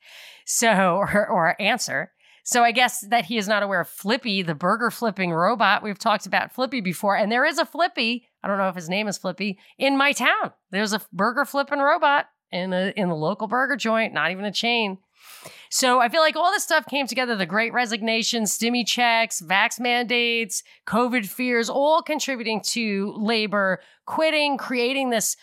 So, 0.45 0.95
or, 0.97 1.27
or 1.27 1.61
answer. 1.61 2.11
So 2.43 2.63
I 2.63 2.71
guess 2.71 3.01
that 3.01 3.25
he 3.25 3.37
is 3.37 3.47
not 3.47 3.63
aware 3.63 3.81
of 3.81 3.87
Flippy, 3.87 4.41
the 4.41 4.55
burger 4.55 4.89
flipping 4.89 5.31
robot. 5.31 5.83
We've 5.83 5.99
talked 5.99 6.25
about 6.25 6.51
Flippy 6.51 6.81
before, 6.81 7.15
and 7.15 7.31
there 7.31 7.45
is 7.45 7.59
a 7.59 7.65
Flippy. 7.65 8.27
I 8.43 8.47
don't 8.47 8.57
know 8.57 8.69
if 8.69 8.75
his 8.75 8.89
name 8.89 9.07
is 9.07 9.17
Flippy 9.17 9.59
in 9.77 9.97
my 9.97 10.11
town. 10.11 10.51
There's 10.71 10.93
a 10.93 11.01
burger 11.13 11.45
flipping 11.45 11.79
robot 11.79 12.27
in 12.51 12.73
a 12.73 12.93
in 12.95 13.09
the 13.09 13.15
local 13.15 13.47
burger 13.47 13.75
joint, 13.75 14.13
not 14.13 14.31
even 14.31 14.45
a 14.45 14.51
chain. 14.51 14.97
So 15.73 16.01
I 16.01 16.09
feel 16.09 16.19
like 16.19 16.35
all 16.35 16.51
this 16.51 16.63
stuff 16.63 16.85
came 16.85 17.07
together 17.07 17.37
the 17.37 17.45
great 17.45 17.71
resignation, 17.71 18.43
stimmy 18.43 18.85
checks, 18.85 19.41
vax 19.41 19.79
mandates, 19.79 20.63
COVID 20.85 21.25
fears, 21.25 21.69
all 21.69 22.01
contributing 22.01 22.61
to 22.71 23.13
labor 23.15 23.79
quitting, 24.05 24.57
creating 24.57 25.09
this 25.09 25.37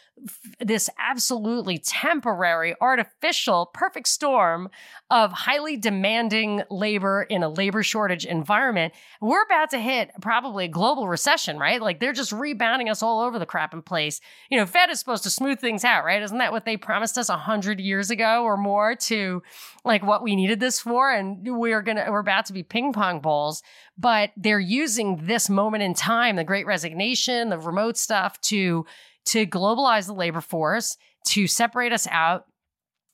this 0.59 0.91
absolutely 0.99 1.79
temporary, 1.79 2.75
artificial, 2.81 3.71
perfect 3.73 4.09
storm 4.09 4.69
of 5.11 5.31
highly 5.31 5.77
demanding 5.77 6.63
labor 6.71 7.23
in 7.23 7.45
a 7.45 7.49
labor 7.49 7.85
shortage 7.85 8.27
environment. 8.27 8.93
We're 9.21 9.45
about 9.45 9.71
to 9.71 9.79
hit 9.79 10.11
probably 10.21 10.65
a 10.65 10.69
global 10.69 11.07
recession, 11.07 11.57
right? 11.57 11.81
Like 11.81 12.01
they're 12.01 12.13
just 12.13 12.33
rebounding 12.33 12.89
us 12.89 13.01
all 13.01 13.21
over 13.21 13.39
the 13.39 13.47
crap 13.47 13.73
in 13.73 13.81
place. 13.81 14.21
You 14.51 14.59
know, 14.59 14.67
Fed 14.67 14.91
is 14.91 14.99
supposed 14.99 15.23
to 15.23 15.31
smooth 15.31 15.61
things 15.61 15.85
out, 15.85 16.05
right? 16.05 16.21
Isn't 16.21 16.39
that 16.39 16.51
what 16.51 16.65
they 16.65 16.77
promised 16.77 17.17
us 17.17 17.29
a 17.29 17.37
hundred 17.37 17.79
years 17.79 18.11
ago 18.11 18.43
or 18.43 18.57
more 18.57 18.97
to 18.97 19.41
like 19.85 20.03
what 20.19 20.25
we 20.25 20.37
needed 20.37 20.61
this 20.61 20.81
for? 20.81 21.11
And 21.11 21.39
we're 21.45 21.83
gonna 21.83 22.07
we're 22.11 22.19
about 22.19 22.47
to 22.47 22.53
be 22.53 22.63
ping 22.63 22.93
pong 22.93 23.21
balls 23.21 23.63
but 23.99 24.31
they're 24.37 24.61
using 24.61 25.27
this 25.27 25.51
moment 25.51 25.83
in 25.83 25.93
time, 25.93 26.37
the 26.37 26.45
great 26.45 26.67
resignation, 26.67 27.51
the 27.51 27.59
remote 27.59 27.97
stuff 27.97 28.41
to 28.43 28.87
to 29.27 29.45
globalize 29.45 30.07
the 30.07 30.15
labor 30.15 30.41
force, 30.41 30.97
to 31.27 31.47
separate 31.47 31.93
us 31.93 32.07
out. 32.11 32.45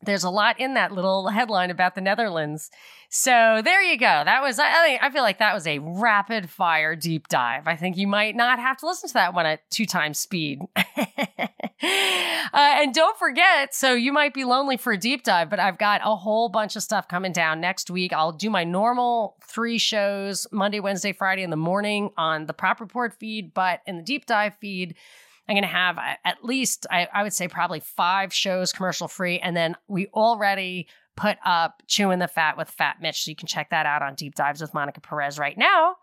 There's 0.03 0.23
a 0.23 0.31
lot 0.31 0.61
in 0.61 0.75
that 0.75 0.93
little 0.93 1.29
headline 1.29 1.71
about 1.71 1.95
the 1.95 2.01
Netherlands. 2.03 2.71
So 3.17 3.63
there 3.65 3.81
you 3.81 3.97
go. 3.97 4.23
That 4.25 4.43
was 4.43 4.59
I 4.59 4.99
I 5.01 5.09
feel 5.11 5.23
like 5.23 5.39
that 5.39 5.55
was 5.55 5.69
a 5.69 5.79
rapid 5.79 6.51
fire 6.51 6.97
deep 6.97 7.29
dive. 7.29 7.69
I 7.69 7.77
think 7.77 7.97
you 7.97 8.09
might 8.09 8.35
not 8.35 8.59
have 8.59 8.77
to 8.79 8.87
listen 8.87 9.09
to 9.09 9.15
that 9.15 9.35
one 9.35 9.47
at 9.47 9.71
two 9.71 9.87
times 9.87 10.19
speed. 10.19 10.59
Uh, 12.55 12.77
and 12.81 12.95
don't 12.95 13.19
forget, 13.19 13.75
so 13.75 13.95
you 13.95 14.13
might 14.13 14.33
be 14.33 14.45
lonely 14.45 14.77
for 14.77 14.93
a 14.93 14.97
deep 14.97 15.25
dive, 15.25 15.51
but 15.51 15.59
I've 15.59 15.77
got 15.77 16.01
a 16.05 16.15
whole 16.15 16.49
bunch 16.49 16.77
of 16.77 16.85
stuff 16.85 17.09
coming 17.09 17.33
down 17.33 17.61
next 17.61 17.91
week. 17.91 18.13
I'll 18.13 18.31
do 18.31 18.49
my 18.49 18.63
normal 18.63 19.37
three 19.43 19.77
shows 19.77 20.47
Monday, 20.53 20.79
Wednesday, 20.79 21.13
Friday 21.13 21.43
in 21.43 21.51
the 21.51 21.57
morning 21.57 22.11
on 22.17 22.47
the 22.47 22.53
Prop 22.53 22.81
Report 22.81 23.13
feed, 23.13 23.53
but 23.55 23.81
in 23.87 23.97
the 23.97 24.05
deep 24.05 24.27
dive 24.27 24.55
feed, 24.61 24.95
I'm 25.49 25.55
going 25.55 25.63
to 25.63 25.69
have 25.69 25.99
uh, 25.99 26.15
at 26.25 26.45
least, 26.45 26.87
I, 26.91 27.09
I 27.13 27.23
would 27.23 27.33
say, 27.33 27.49
probably 27.49 27.81
five 27.81 28.33
shows 28.33 28.73
commercial 28.73 29.09
free. 29.09 29.39
And 29.39 29.57
then 29.57 29.77
we 29.89 30.07
already 30.09 30.89
put 31.17 31.37
up 31.45 31.83
Chewing 31.87 32.19
the 32.19 32.29
Fat 32.29 32.57
with 32.57 32.71
Fat 32.71 32.97
Mitch. 33.01 33.25
So 33.25 33.31
you 33.31 33.37
can 33.37 33.47
check 33.47 33.71
that 33.71 33.87
out 33.87 34.03
on 34.03 34.15
Deep 34.15 34.35
Dives 34.35 34.61
with 34.61 34.75
Monica 34.75 35.01
Perez 35.01 35.39
right 35.39 35.57
now. 35.57 35.97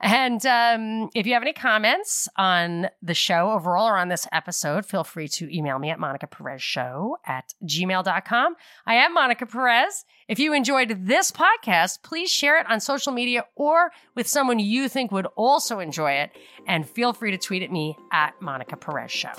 And 0.00 0.44
um, 0.46 1.10
if 1.14 1.26
you 1.26 1.32
have 1.32 1.42
any 1.42 1.52
comments 1.52 2.28
on 2.36 2.88
the 3.02 3.14
show 3.14 3.50
overall 3.50 3.88
or 3.88 3.96
on 3.96 4.08
this 4.08 4.26
episode, 4.32 4.86
feel 4.86 5.02
free 5.02 5.28
to 5.28 5.56
email 5.56 5.78
me 5.78 5.90
at 5.90 5.98
Monica 5.98 6.26
Perez 6.26 6.62
Show 6.62 7.16
at 7.26 7.52
gmail.com. 7.64 8.56
I 8.86 8.94
am 8.94 9.14
Monica 9.14 9.46
Perez. 9.46 10.04
If 10.28 10.38
you 10.38 10.52
enjoyed 10.52 11.06
this 11.06 11.32
podcast, 11.32 12.02
please 12.02 12.30
share 12.30 12.60
it 12.60 12.70
on 12.70 12.80
social 12.80 13.12
media 13.12 13.46
or 13.56 13.90
with 14.14 14.28
someone 14.28 14.58
you 14.60 14.88
think 14.88 15.10
would 15.10 15.26
also 15.36 15.80
enjoy 15.80 16.12
it. 16.12 16.30
And 16.66 16.88
feel 16.88 17.12
free 17.12 17.32
to 17.32 17.38
tweet 17.38 17.62
at 17.62 17.72
me 17.72 17.96
at 18.12 18.40
Monica 18.40 18.76
Perez 18.76 19.10
Show. 19.10 19.32